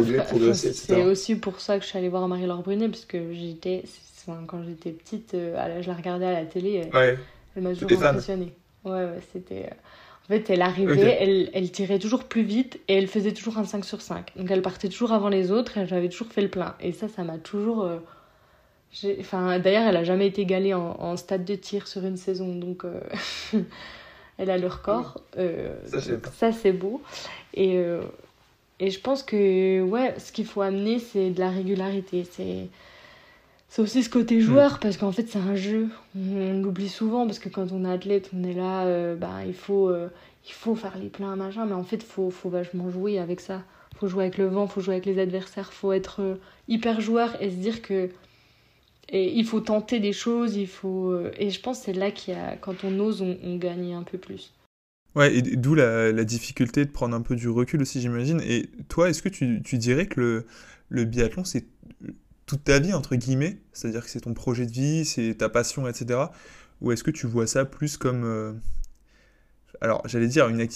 [0.55, 3.83] C'est aussi pour ça que je suis allée voir Marie-Laure Brunet, parce que j'étais.
[4.47, 6.91] Quand j'étais petite, euh, je la regardais à la télé.
[6.93, 8.53] Elle m'a toujours impressionnée.
[8.85, 9.71] Ouais, ouais, c'était.
[10.29, 13.65] En fait, elle arrivait, elle, elle, tirait toujours plus vite et elle faisait toujours un
[13.65, 14.37] 5 sur 5.
[14.37, 16.75] Donc elle partait toujours avant les autres et j'avais toujours fait le plein.
[16.81, 17.83] Et ça, ça m'a toujours.
[17.83, 17.99] Euh,
[19.21, 22.87] Enfin, D'ailleurs, elle a jamais été égalée en, stade de tir sur une saison, donc
[22.87, 22.99] euh,
[24.39, 25.21] elle a le record.
[25.37, 25.77] Euh,
[26.33, 27.03] ça, c'est beau.
[27.53, 27.79] Et,
[28.81, 32.25] et je pense que ouais, ce qu'il faut amener, c'est de la régularité.
[32.31, 32.69] C'est
[33.69, 34.79] c'est aussi ce côté joueur, mm.
[34.81, 35.89] parce qu'en fait, c'est un jeu.
[36.17, 39.93] On, l'oublie souvent, parce que quand on est athlète, on est là, bah, il, faut,
[39.93, 43.41] il faut faire les pleins, machin, mais en fait, il faut, faut vachement jouer avec
[43.41, 43.63] ça.
[43.93, 46.39] Il faut jouer avec le vent, il faut jouer avec les adversaires, il faut être
[46.69, 48.11] hyper joueur et se dire que
[49.11, 51.11] et il faut tenter des choses, il faut...
[51.11, 52.57] Euh, et je pense c'est là qu'il y a...
[52.57, 54.53] quand on ose, on, gagne un peu plus.
[55.15, 58.41] Ouais, et d'où la, la, difficulté de prendre un peu du recul aussi, j'imagine.
[58.43, 60.47] Et toi, est-ce que tu, tu, dirais que le,
[60.91, 61.65] le biathlon, c'est
[62.49, 65.87] toute ta vie, entre guillemets C'est-à-dire que c'est ton projet de vie, c'est ta passion,
[65.87, 66.19] etc.
[66.81, 68.25] Ou est-ce que tu vois ça plus comme...
[68.25, 68.53] Euh,
[69.81, 70.67] alors j'allais dire une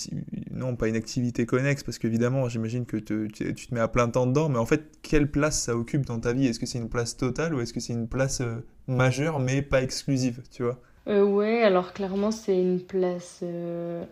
[0.50, 4.26] non pas une activité connexe parce qu'évidemment j'imagine que tu te mets à plein temps
[4.26, 6.46] dedans mais en fait quelle place ça occupe dans ta vie?
[6.46, 9.62] Est-ce que c'est une place totale ou est-ce que c'est une place euh, majeure mais
[9.62, 10.80] pas exclusive tu vois?
[11.08, 14.04] Euh, ouais alors clairement c'est une place euh,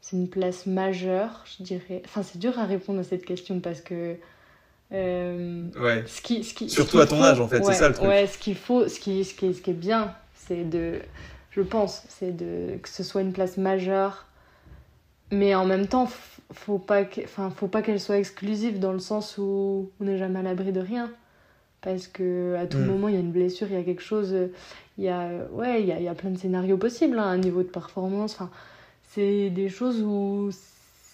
[0.00, 3.82] c'est une place majeure je dirais enfin c'est dur à répondre à cette question parce
[3.82, 4.16] que
[4.90, 8.08] ouais ce qui, ce qui, surtout à ton âge en fait c'est ça le truc
[8.08, 11.00] ouais ce qu'il faut ce qui, ce qui, ce qui est bien c'est de
[11.58, 14.26] je pense, c'est de que ce soit une place majeure.
[15.30, 16.08] Mais en même temps,
[16.52, 20.38] faut pas enfin, faut pas qu'elle soit exclusive dans le sens où on n'est jamais
[20.38, 21.10] à l'abri de rien.
[21.80, 22.86] Parce que à tout mm.
[22.86, 24.34] moment, il y a une blessure, il y a quelque chose.
[24.98, 27.38] Il y a, ouais, il y a, y a plein de scénarios possibles, hein, un
[27.38, 28.34] niveau de performance.
[28.34, 28.50] Enfin,
[29.10, 30.50] c'est des choses où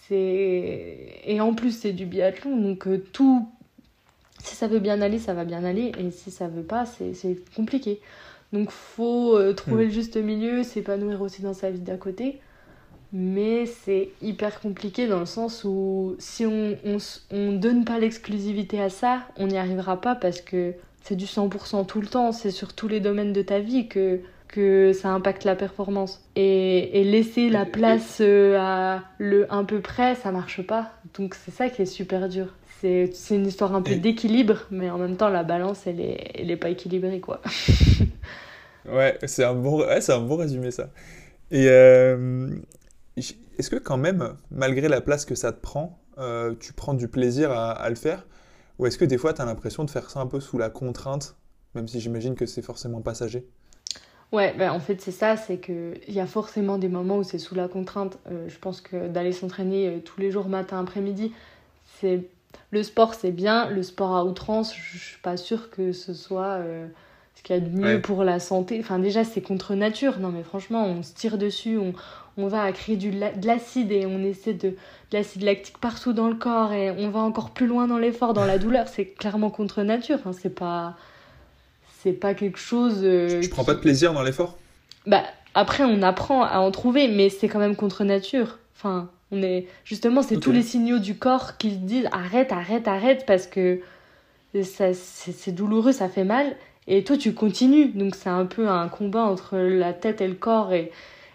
[0.08, 1.20] c'est.
[1.24, 3.48] Et en plus, c'est du biathlon, donc euh, tout.
[4.45, 5.90] Si ça veut bien aller, ça va bien aller.
[5.99, 8.01] Et si ça veut pas, c'est compliqué.
[8.53, 9.88] Donc, faut euh, trouver mm.
[9.88, 12.40] le juste milieu, s'épanouir aussi dans sa vie d'à côté.
[13.12, 16.99] Mais c'est hyper compliqué dans le sens où si on on,
[17.30, 21.86] on donne pas l'exclusivité à ça, on n'y arrivera pas parce que c'est du 100%
[21.86, 25.45] tout le temps, c'est sur tous les domaines de ta vie que, que ça impacte
[25.45, 26.22] la performance.
[26.36, 30.92] Et, et laisser la place euh, à le un peu près, ça marche pas.
[31.16, 32.55] Donc c'est ça qui est super dur.
[33.12, 36.51] C'est une histoire un peu d'équilibre, mais en même temps, la balance, elle est, elle
[36.51, 37.41] est pas équilibrée, quoi.
[38.87, 40.91] ouais, c'est un, bon, ouais, un bon résumé, ça.
[41.51, 42.51] Et euh,
[43.16, 47.09] est-ce que quand même, malgré la place que ça te prend, euh, tu prends du
[47.09, 48.26] plaisir à, à le faire?
[48.78, 50.70] Ou est-ce que des fois, tu as l'impression de faire ça un peu sous la
[50.70, 51.37] contrainte,
[51.74, 53.47] même si j'imagine que c'est forcément passager?
[54.32, 57.39] Ouais, ben en fait, c'est ça, c'est qu'il y a forcément des moments où c'est
[57.39, 58.18] sous la contrainte.
[58.30, 61.32] Euh, je pense que d'aller s'entraîner tous les jours, matin, après-midi,
[62.01, 62.28] c'est.
[62.70, 63.68] Le sport, c'est bien.
[63.68, 66.86] Le sport à outrance, je suis pas sûre que ce soit euh,
[67.34, 68.78] ce qu'il y a de mieux pour la santé.
[68.80, 70.18] Enfin, déjà, c'est contre nature.
[70.18, 71.92] Non, mais franchement, on se tire dessus, on,
[72.36, 74.76] on va créer du, de l'acide et on essaie de, de
[75.12, 78.44] l'acide lactique partout dans le corps et on va encore plus loin dans l'effort, dans
[78.44, 80.18] la douleur, c'est clairement contre nature.
[80.26, 80.32] Hein.
[80.32, 80.96] C'est pas,
[82.02, 83.00] c'est pas quelque chose.
[83.02, 84.59] Euh, tu, prends pas de plaisir dans l'effort?
[85.07, 85.22] Bah
[85.55, 88.59] après, on apprend à en trouver, mais c'est quand même contre nature.
[88.76, 93.26] Enfin, on est justement, c'est tous les signaux du corps qui disent arrête, arrête, arrête
[93.26, 93.80] parce que
[94.62, 96.57] c'est douloureux, ça fait mal.
[96.87, 97.89] Et toi, tu continues.
[97.89, 100.72] Donc, c'est un peu un combat entre la tête et le corps.
[100.72, 100.93] Et,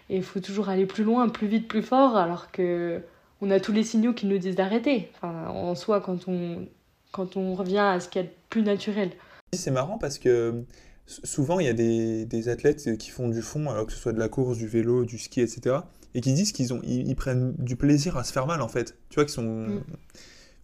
[0.08, 3.00] il faut toujours aller plus loin, plus vite, plus fort, alors que
[3.40, 5.08] on a tous les signaux qui nous disent d'arrêter.
[5.14, 6.66] Enfin, en soi, quand on,
[7.12, 9.10] quand on revient à ce qui est plus naturel.
[9.52, 10.64] C'est marrant parce que
[11.06, 14.12] souvent, il y a des, des, athlètes qui font du fond, alors que ce soit
[14.12, 15.76] de la course, du vélo, du ski, etc.,
[16.14, 18.96] et qui disent qu'ils ont, ils, prennent du plaisir à se faire mal, en fait.
[19.08, 19.42] Tu vois, qu'ils sont...
[19.42, 19.82] Mm.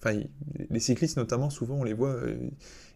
[0.02, 0.20] Enfin,
[0.70, 2.10] les cyclistes, notamment, souvent, on les voit...
[2.10, 2.36] Euh,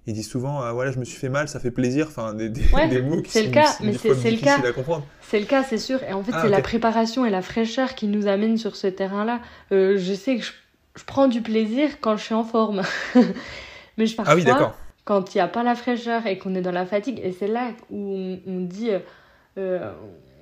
[0.07, 2.48] ils disent souvent ah, voilà je me suis fait mal ça fait plaisir enfin des,
[2.48, 4.59] des, des mots qui sont, le cas, mais c'est le cas.
[4.59, 5.07] à comprendre.
[5.20, 6.03] C'est le cas c'est sûr.
[6.03, 8.86] Et en fait ah, c'est la préparation et la fraîcheur qui nous amène sur ce
[8.86, 9.40] terrain là
[9.72, 12.82] euh, je sais que je, prends du plaisir quand je suis en forme.
[13.96, 14.44] Mais je parfois ah oui,
[15.05, 17.48] quand il n'y a pas la fraîcheur et qu'on est dans la fatigue et c'est
[17.48, 18.90] là où on, dit
[19.59, 19.92] euh,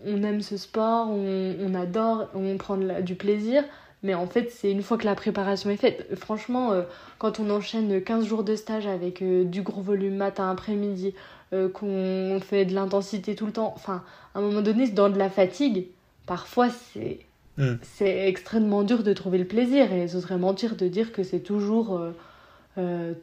[0.06, 3.64] on aime ce sport on, on adore on prend du plaisir
[4.02, 6.06] mais en fait, c'est une fois que la préparation est faite.
[6.16, 6.82] Franchement, euh,
[7.18, 11.14] quand on enchaîne 15 jours de stage avec euh, du gros volume matin, après-midi,
[11.52, 15.18] euh, qu'on fait de l'intensité tout le temps, enfin, à un moment donné, dans de
[15.18, 15.88] la fatigue,
[16.26, 17.20] parfois c'est
[17.56, 17.76] hmm.
[17.82, 19.92] c'est extrêmement dur de trouver le plaisir.
[19.92, 22.00] Et ce serait mentir de dire que c'est toujours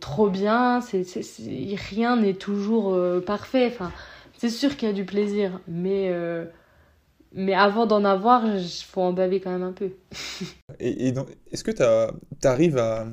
[0.02, 1.06] trop bien, c'est,
[1.90, 2.94] rien n'est toujours
[3.26, 3.68] parfait.
[3.68, 3.94] Enfin,
[4.38, 6.12] c'est sûr qu'il y a du plaisir, mais
[7.36, 9.92] mais avant d'en avoir, il faut en baver quand même un peu.
[10.80, 11.14] et,
[11.52, 13.06] est-ce que tu arrives à,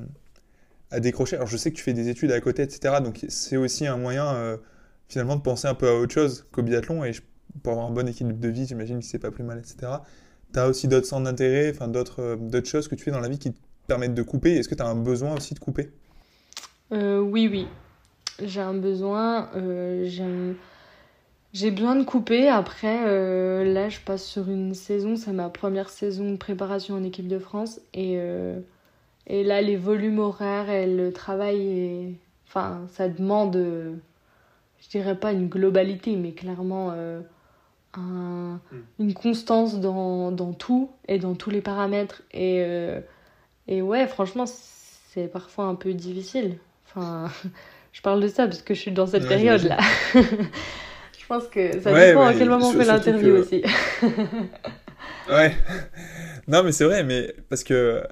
[0.92, 1.36] à, décrocher?
[1.36, 2.96] Alors je sais que tu fais des études à côté, etc.
[3.02, 4.56] Donc c'est aussi un moyen euh,
[5.08, 7.04] finalement de penser un peu à autre chose qu'au biathlon.
[7.04, 7.12] Et
[7.64, 9.92] pour avoir un bon équilibre de vie, j'imagine que c'est pas plus mal, etc.
[10.52, 13.28] Tu as aussi d'autres centres d'intérêt, enfin euh, d'autres choses que tu fais dans la
[13.28, 13.58] vie qui te
[13.88, 14.56] permettent de couper?
[14.56, 15.90] Est-ce que tu as un besoin aussi de couper?
[16.92, 17.66] Euh, Oui, oui.
[18.40, 19.50] J'ai un besoin.
[20.04, 20.71] J'aime j'ai
[21.52, 22.48] besoin de couper.
[22.48, 25.16] Après, euh, là, je passe sur une saison.
[25.16, 27.80] C'est ma première saison de préparation en équipe de France.
[27.92, 28.58] Et, euh,
[29.26, 32.14] et là, les volumes horaires et le travail,
[32.48, 37.20] enfin, ça demande, je dirais pas une globalité, mais clairement euh,
[37.94, 38.82] un, hmm.
[39.00, 42.22] une constance dans, dans, tout et dans tous les paramètres.
[42.32, 42.64] Et,
[43.68, 46.56] et ouais, franchement, c'est parfois un peu difficile.
[46.86, 47.28] Enfin,
[47.92, 49.78] je parle de ça parce que je suis dans cette période-là.
[51.22, 53.62] Je pense que ça dépend à quel moment on fait l'interview aussi.
[55.30, 55.54] ouais.
[56.48, 58.02] Non, mais c'est vrai, mais parce que.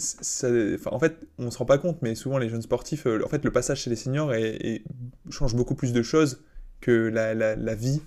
[0.00, 0.46] Ça,
[0.92, 3.44] en fait, on se rend pas compte, mais souvent les jeunes sportifs, euh, en fait,
[3.44, 4.32] le passage chez les seniors
[5.28, 6.40] change beaucoup plus de choses
[6.80, 8.00] que la, la, la vie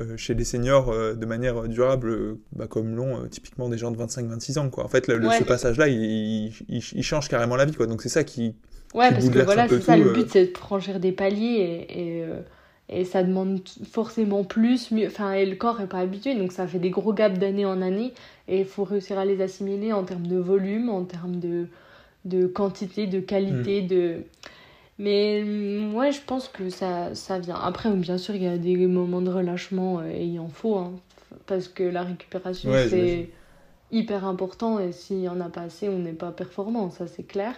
[0.00, 3.96] euh, chez les seniors euh, de manière durable, bah, comme l'ont typiquement des gens de
[3.96, 4.70] 25-26 ans.
[4.70, 4.82] Quoi.
[4.82, 7.74] En fait, le, ce passage-là, il, il, change carrément la vie.
[7.74, 7.86] Quoi.
[7.86, 8.56] Donc c'est ça qui.
[8.92, 12.20] Ouais, parce que voilà, c'est ça, le but, c'est de franchir des paliers et.
[12.20, 12.26] et
[12.90, 13.60] et ça demande
[13.90, 17.12] forcément plus, mieux, enfin, et le corps n'est pas habitué, donc ça fait des gros
[17.12, 18.12] gaps d'année en année,
[18.48, 21.66] et il faut réussir à les assimiler en termes de volume, en termes de,
[22.24, 23.86] de quantité, de qualité, mm.
[23.86, 24.16] de...
[24.98, 27.54] Mais moi, mm, je pense que ça, ça vient.
[27.54, 30.76] Après, bien sûr, il y a des moments de relâchement, euh, et il en faut,
[30.76, 30.92] hein.
[31.46, 33.30] parce que la récupération, c'est
[33.92, 37.24] hyper important et s'il n'y en a pas assez, on n'est pas performant, ça c'est
[37.24, 37.54] clair.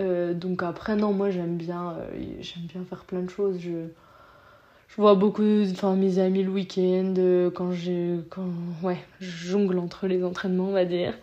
[0.00, 3.58] Euh, donc après, non, moi j'aime bien, euh, j'aime bien faire plein de choses.
[3.60, 3.88] Je,
[4.92, 8.48] je vois beaucoup, enfin mes amis le week-end, euh, quand j'ai, quand,
[8.82, 11.14] ouais, je jongle entre les entraînements, on va dire.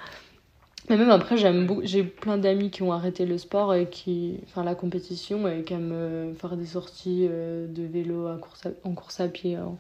[0.90, 4.64] Mais même après, j'aime j'ai plein d'amis qui ont arrêté le sport et qui, enfin
[4.64, 9.28] la compétition et qui aiment faire des sorties de vélo à course en course à
[9.28, 9.78] pied, en,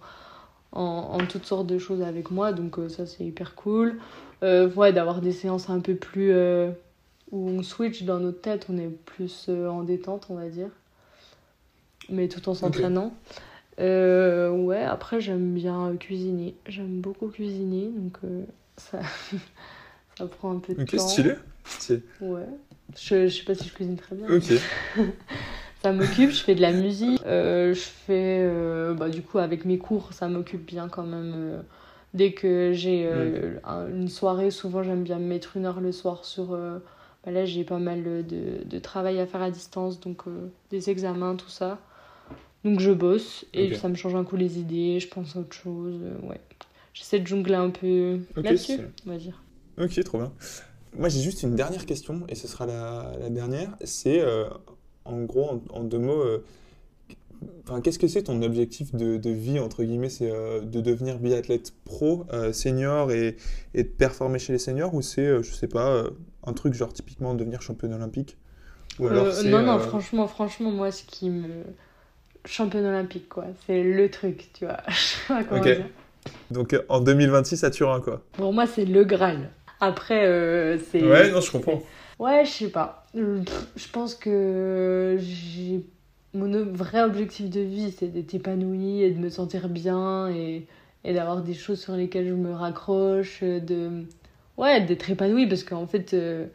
[0.71, 2.53] en, en, toutes sortes de choses avec moi.
[2.53, 3.99] Donc ça c'est hyper cool.
[4.43, 6.31] ouais, d'avoir des séances un peu plus
[7.31, 10.69] où on switch dans notre tête, on est plus euh, en détente, on va dire.
[12.09, 13.13] Mais tout en s'entraînant.
[13.79, 16.55] Euh, ouais, après, j'aime bien cuisiner.
[16.67, 18.43] J'aime beaucoup cuisiner, donc euh,
[18.77, 18.99] ça,
[20.17, 20.97] ça prend un peu de temps.
[20.97, 22.01] Ok, stylé.
[22.21, 22.45] Ouais.
[22.97, 24.27] Je, je sais pas si je cuisine très bien.
[24.27, 24.53] Ok.
[25.81, 27.21] ça m'occupe, je fais de la musique.
[27.25, 27.73] je
[28.05, 28.49] fais,
[28.97, 31.63] bah, du coup, avec mes cours, ça m'occupe bien quand même.
[32.13, 33.09] dès que j'ai
[33.67, 36.57] une soirée, souvent j'aime bien me mettre une heure le soir sur
[37.25, 40.89] bah là j'ai pas mal de, de, travail à faire à distance, donc euh, des
[40.89, 41.79] examens, tout ça.
[42.65, 45.55] Donc je bosse et ça me change un coup les idées, je pense à autre
[45.55, 45.99] chose.
[46.01, 46.39] Euh, ouais.
[46.93, 49.41] J'essaie de jongler un peu là-dessus, on va dire.
[49.79, 50.33] Ok, trop bien.
[50.97, 53.77] Moi j'ai juste une dernière question et ce sera la, la dernière.
[53.83, 54.45] C'est euh,
[55.05, 56.23] en gros, en, deux mots,
[57.63, 60.09] Enfin, qu'est-ce que c'est ton objectif de, de, vie, entre guillemets?
[60.09, 63.37] C'est de devenir biathlète pro, senior et,
[63.73, 66.03] et, de performer chez les seniors Ou c'est, je sais pas,
[66.45, 68.37] un truc genre typiquement devenir championne olympique?
[68.99, 71.63] Ou alors euh, Non, non, euh, franchement, franchement, moi, ce qui me.
[72.49, 73.45] Championne olympique, quoi.
[73.65, 74.77] C'est le truc, tu vois.
[74.87, 75.81] Je
[76.51, 78.21] Donc euh, en 2026 ça Turin, quoi.
[78.33, 79.49] Pour moi, c'est le Graal.
[79.79, 81.01] Après, c'est.
[81.01, 81.81] Ouais, non, je comprends.
[82.17, 83.05] Ouais, je sais pas.
[83.15, 85.85] Je pense que j'ai.
[86.33, 90.67] Mon vrai objectif de vie, c'est d'être épanouie et de me sentir bien et,
[91.03, 94.03] et d'avoir des choses sur lesquelles je me raccroche, de
[94.59, 96.45] ouais, d'être épanouie parce qu'en fait, euh,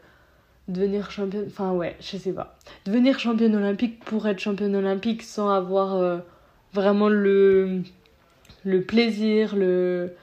[0.67, 2.55] devenir championne, enfin ouais, je sais pas.
[2.85, 6.17] Devenir championne olympique pour être championne olympique sans avoir euh,
[6.73, 7.81] vraiment le,
[8.63, 10.13] le plaisir, le.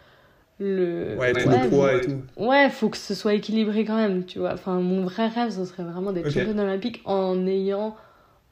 [0.60, 1.16] Le...
[1.18, 2.22] Ouais, tout le poids et tout.
[2.36, 4.52] Ouais, faut que ce soit équilibré quand même, tu vois.
[4.52, 7.96] Enfin, mon vrai rêve, ce serait vraiment d'être championne olympique en ayant.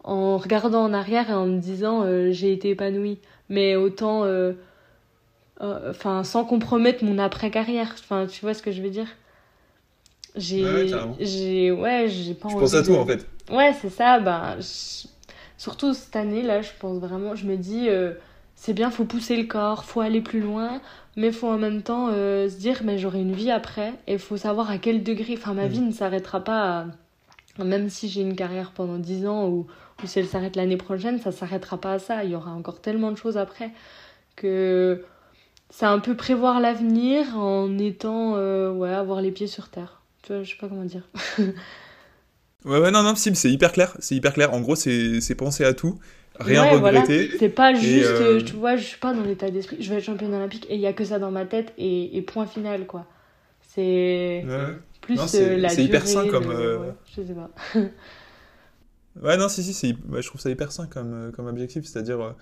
[0.02, 3.18] en regardant en arrière et en me disant euh, j'ai été épanouie.
[3.48, 4.24] Mais autant.
[5.60, 7.94] Enfin, sans compromettre mon après-carrière.
[7.98, 9.06] Enfin, tu vois ce que je veux dire?
[10.36, 13.26] J'ai j'ai ouais j'ai pas je pense à tout en fait.
[13.50, 14.56] Ouais c'est ça bah
[15.58, 18.12] surtout cette année là je pense vraiment je me dis euh,
[18.54, 20.80] c'est bien faut pousser le corps faut aller plus loin
[21.16, 24.36] mais faut en même temps euh, se dire mais j'aurai une vie après et faut
[24.36, 25.70] savoir à quel degré enfin ma mm.
[25.70, 26.86] vie ne s'arrêtera pas
[27.58, 29.66] même si j'ai une carrière pendant 10 ans ou,
[30.02, 32.80] ou si elle s'arrête l'année prochaine ça s'arrêtera pas à ça il y aura encore
[32.80, 33.70] tellement de choses après
[34.36, 35.04] que
[35.70, 40.44] c'est un peu prévoir l'avenir en étant euh, ouais avoir les pieds sur terre je
[40.44, 41.08] sais pas comment dire.
[41.38, 43.96] ouais, ouais, non, non, c'est hyper clair.
[44.00, 44.52] C'est hyper clair.
[44.52, 45.98] En gros, c'est penser à tout,
[46.38, 47.30] rien regretter.
[47.38, 50.04] C'est pas juste, euh, tu vois, je suis pas dans l'état d'esprit, je vais être
[50.04, 52.86] championne olympique et il y a que ça dans ma tête et, et point final,
[52.86, 53.06] quoi.
[53.74, 54.44] C'est
[55.00, 56.50] plus euh, la C'est hyper sain comme.
[56.50, 57.50] Euh, je sais pas.
[59.22, 62.34] ouais, non, si, si, je trouve ça hyper sain comme, comme objectif, c'est-à-dire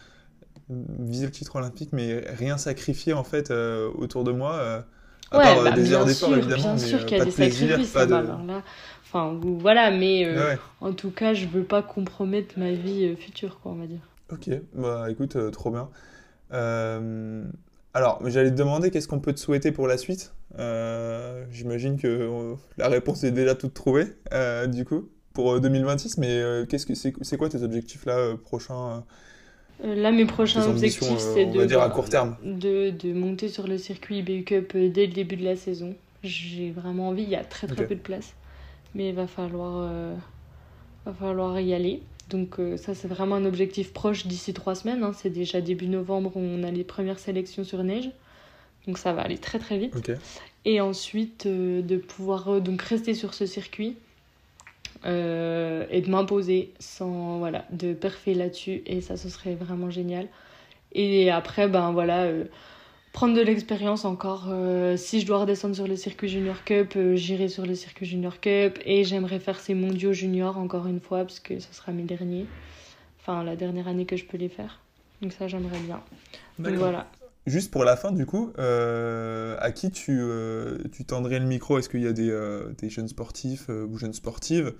[0.70, 4.84] viser le titre olympique, mais rien sacrifier en fait autour de moi
[5.32, 6.74] ouais, part, bah, des heures d'effort, évidemment.
[6.74, 8.12] Bien sûr qu'il y a des sacrifices, pas de...
[8.12, 8.62] là.
[9.04, 13.58] Enfin, voilà, mais euh, en tout cas, je veux pas compromettre ma vie euh, future,
[13.60, 14.06] quoi, on va dire.
[14.30, 15.88] Ok, bah écoute, euh, trop bien.
[17.94, 20.34] alors, j'allais te demander qu'est-ce qu'on peut te souhaiter pour la suite?
[21.50, 24.14] J'imagine que la réponse est déjà toute trouvée,
[24.68, 29.00] du coup, pour 2026, mais qu'est-ce que c'est quoi tes objectifs là prochains euh,
[29.82, 32.36] là, mes prochains objectifs, euh, c'est de, dire à court terme.
[32.42, 35.94] De, de, monter sur le circuit BU Cup euh, dès le début de la saison.
[36.22, 38.34] J'ai vraiment envie, il y a très très peu de place,
[38.94, 39.88] mais il va falloir,
[41.06, 42.02] va falloir y aller.
[42.28, 45.04] Donc ça, c'est vraiment un objectif proche d'ici trois semaines.
[45.04, 45.12] Hein.
[45.14, 48.10] C'est déjà début novembre, on a les premières sélections sur neige.
[48.88, 50.10] Donc ça va aller très très vite.
[50.64, 53.94] Et ensuite, de pouvoir donc rester sur ce circuit
[55.04, 60.26] euh, et de m'imposer sans voilà de parfait là-dessus et ça ce serait vraiment génial.
[60.92, 62.44] Et après ben voilà euh,
[63.12, 67.48] prendre de l'expérience encore euh, si je dois redescendre sur le circuit junior cup j'irai
[67.48, 71.40] sur le circuit junior cup et j'aimerais faire ces mondiaux juniors encore une fois parce
[71.40, 72.46] que ce sera mes derniers.
[73.20, 74.80] Enfin la dernière année que je peux les faire.
[75.22, 76.00] Donc ça j'aimerais bien.
[76.58, 77.06] Donc voilà
[77.48, 80.20] Juste pour la fin, du coup, à qui tu,
[80.92, 81.78] tu tendrais le micro?
[81.78, 82.36] Est-ce qu'il y a des,
[82.78, 84.72] des jeunes sportifs ou jeunes sportives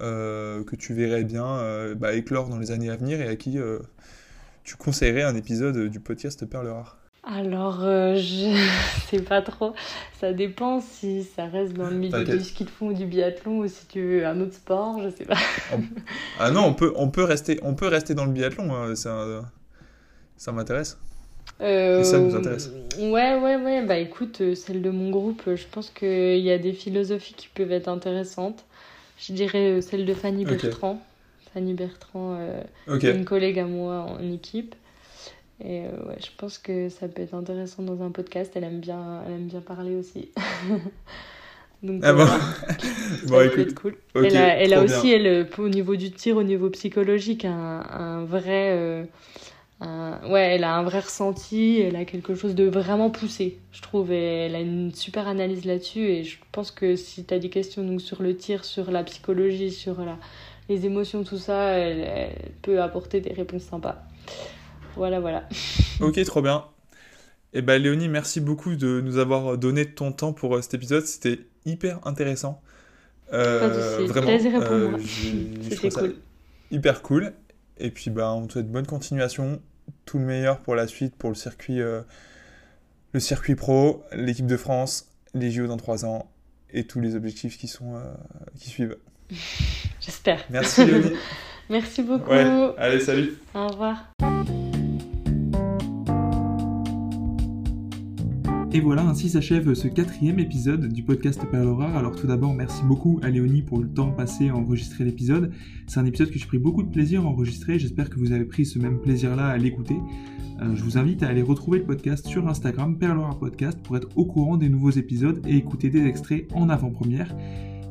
[0.00, 3.36] euh, que tu verrais bien euh, bah, éclore dans les années à venir et à
[3.36, 3.78] qui euh,
[4.62, 6.98] tu conseillerais un épisode du podcast Perle Rare?
[7.24, 8.54] Alors, euh, je
[9.10, 9.74] sais pas trop.
[10.20, 13.60] Ça dépend si ça reste dans le milieu du ski de fond ou du biathlon
[13.60, 15.38] ou si tu veux un autre sport, je sais pas.
[16.38, 19.50] ah non, on peut, on peut, rester, on peut rester dans le biathlon, hein, ça,
[20.36, 20.98] ça m'intéresse.
[21.60, 22.70] Euh, ça nous intéresse.
[22.98, 23.84] Ouais, ouais, ouais.
[23.84, 27.48] Bah écoute, euh, celle de mon groupe, je pense qu'il y a des philosophies qui
[27.48, 28.64] peuvent être intéressantes.
[29.18, 31.00] Je dirais celle de Fanny Bertrand.
[31.54, 32.38] Fanny Bertrand,
[32.86, 34.74] une collègue à moi en équipe.
[35.64, 38.52] Et euh, ouais, je pense que ça peut être intéressant dans un podcast.
[38.54, 40.30] Elle aime bien, elle aime bien parler aussi.
[41.82, 42.26] Donc, ah bon,
[43.26, 43.74] bon écoute.
[43.74, 43.96] Cool.
[44.14, 48.24] elle a, elle a aussi, elle, au niveau du tir, au niveau psychologique, un, un
[48.24, 49.06] vrai.
[49.82, 53.82] Euh, ouais, elle a un vrai ressenti, elle a quelque chose de vraiment poussé, je
[53.82, 54.10] trouve.
[54.10, 56.00] Et elle a une super analyse là-dessus.
[56.00, 59.04] Et je pense que si tu as des questions donc, sur le tir, sur la
[59.04, 60.16] psychologie, sur la,
[60.68, 64.02] les émotions, tout ça, elle, elle peut apporter des réponses sympas.
[64.96, 65.48] Voilà, voilà.
[66.00, 66.64] ok, trop bien.
[67.52, 70.74] Et eh ben Léonie, merci beaucoup de nous avoir donné ton temps pour euh, cet
[70.74, 71.06] épisode.
[71.06, 72.60] C'était hyper intéressant.
[73.32, 74.26] Euh, vraiment.
[74.26, 74.98] Plaisir pour euh, moi.
[75.70, 76.16] C'était cool.
[76.70, 77.32] Hyper cool.
[77.78, 79.60] Et puis bah, on te souhaite bonne continuation,
[80.04, 82.02] tout le meilleur pour la suite, pour le circuit, euh,
[83.12, 86.30] le circuit pro, l'équipe de France, les JO dans trois ans
[86.70, 88.00] et tous les objectifs qui sont
[88.58, 88.96] qui suivent.
[90.00, 90.44] J'espère.
[90.50, 91.12] Merci Léonie.
[91.68, 92.30] Merci beaucoup.
[92.30, 93.38] Allez, salut.
[93.54, 94.04] Au revoir.
[98.76, 103.18] Et voilà, ainsi s'achève ce quatrième épisode du podcast Perle Alors tout d'abord, merci beaucoup
[103.22, 105.50] à Léonie pour le temps passé à enregistrer l'épisode.
[105.86, 107.78] C'est un épisode que j'ai pris beaucoup de plaisir à enregistrer.
[107.78, 109.96] J'espère que vous avez pris ce même plaisir-là à l'écouter.
[110.60, 114.08] Euh, je vous invite à aller retrouver le podcast sur Instagram, Perle Podcast, pour être
[114.14, 117.34] au courant des nouveaux épisodes et écouter des extraits en avant-première.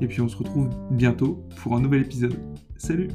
[0.01, 2.37] Et puis on se retrouve bientôt pour un nouvel épisode.
[2.77, 3.07] Salut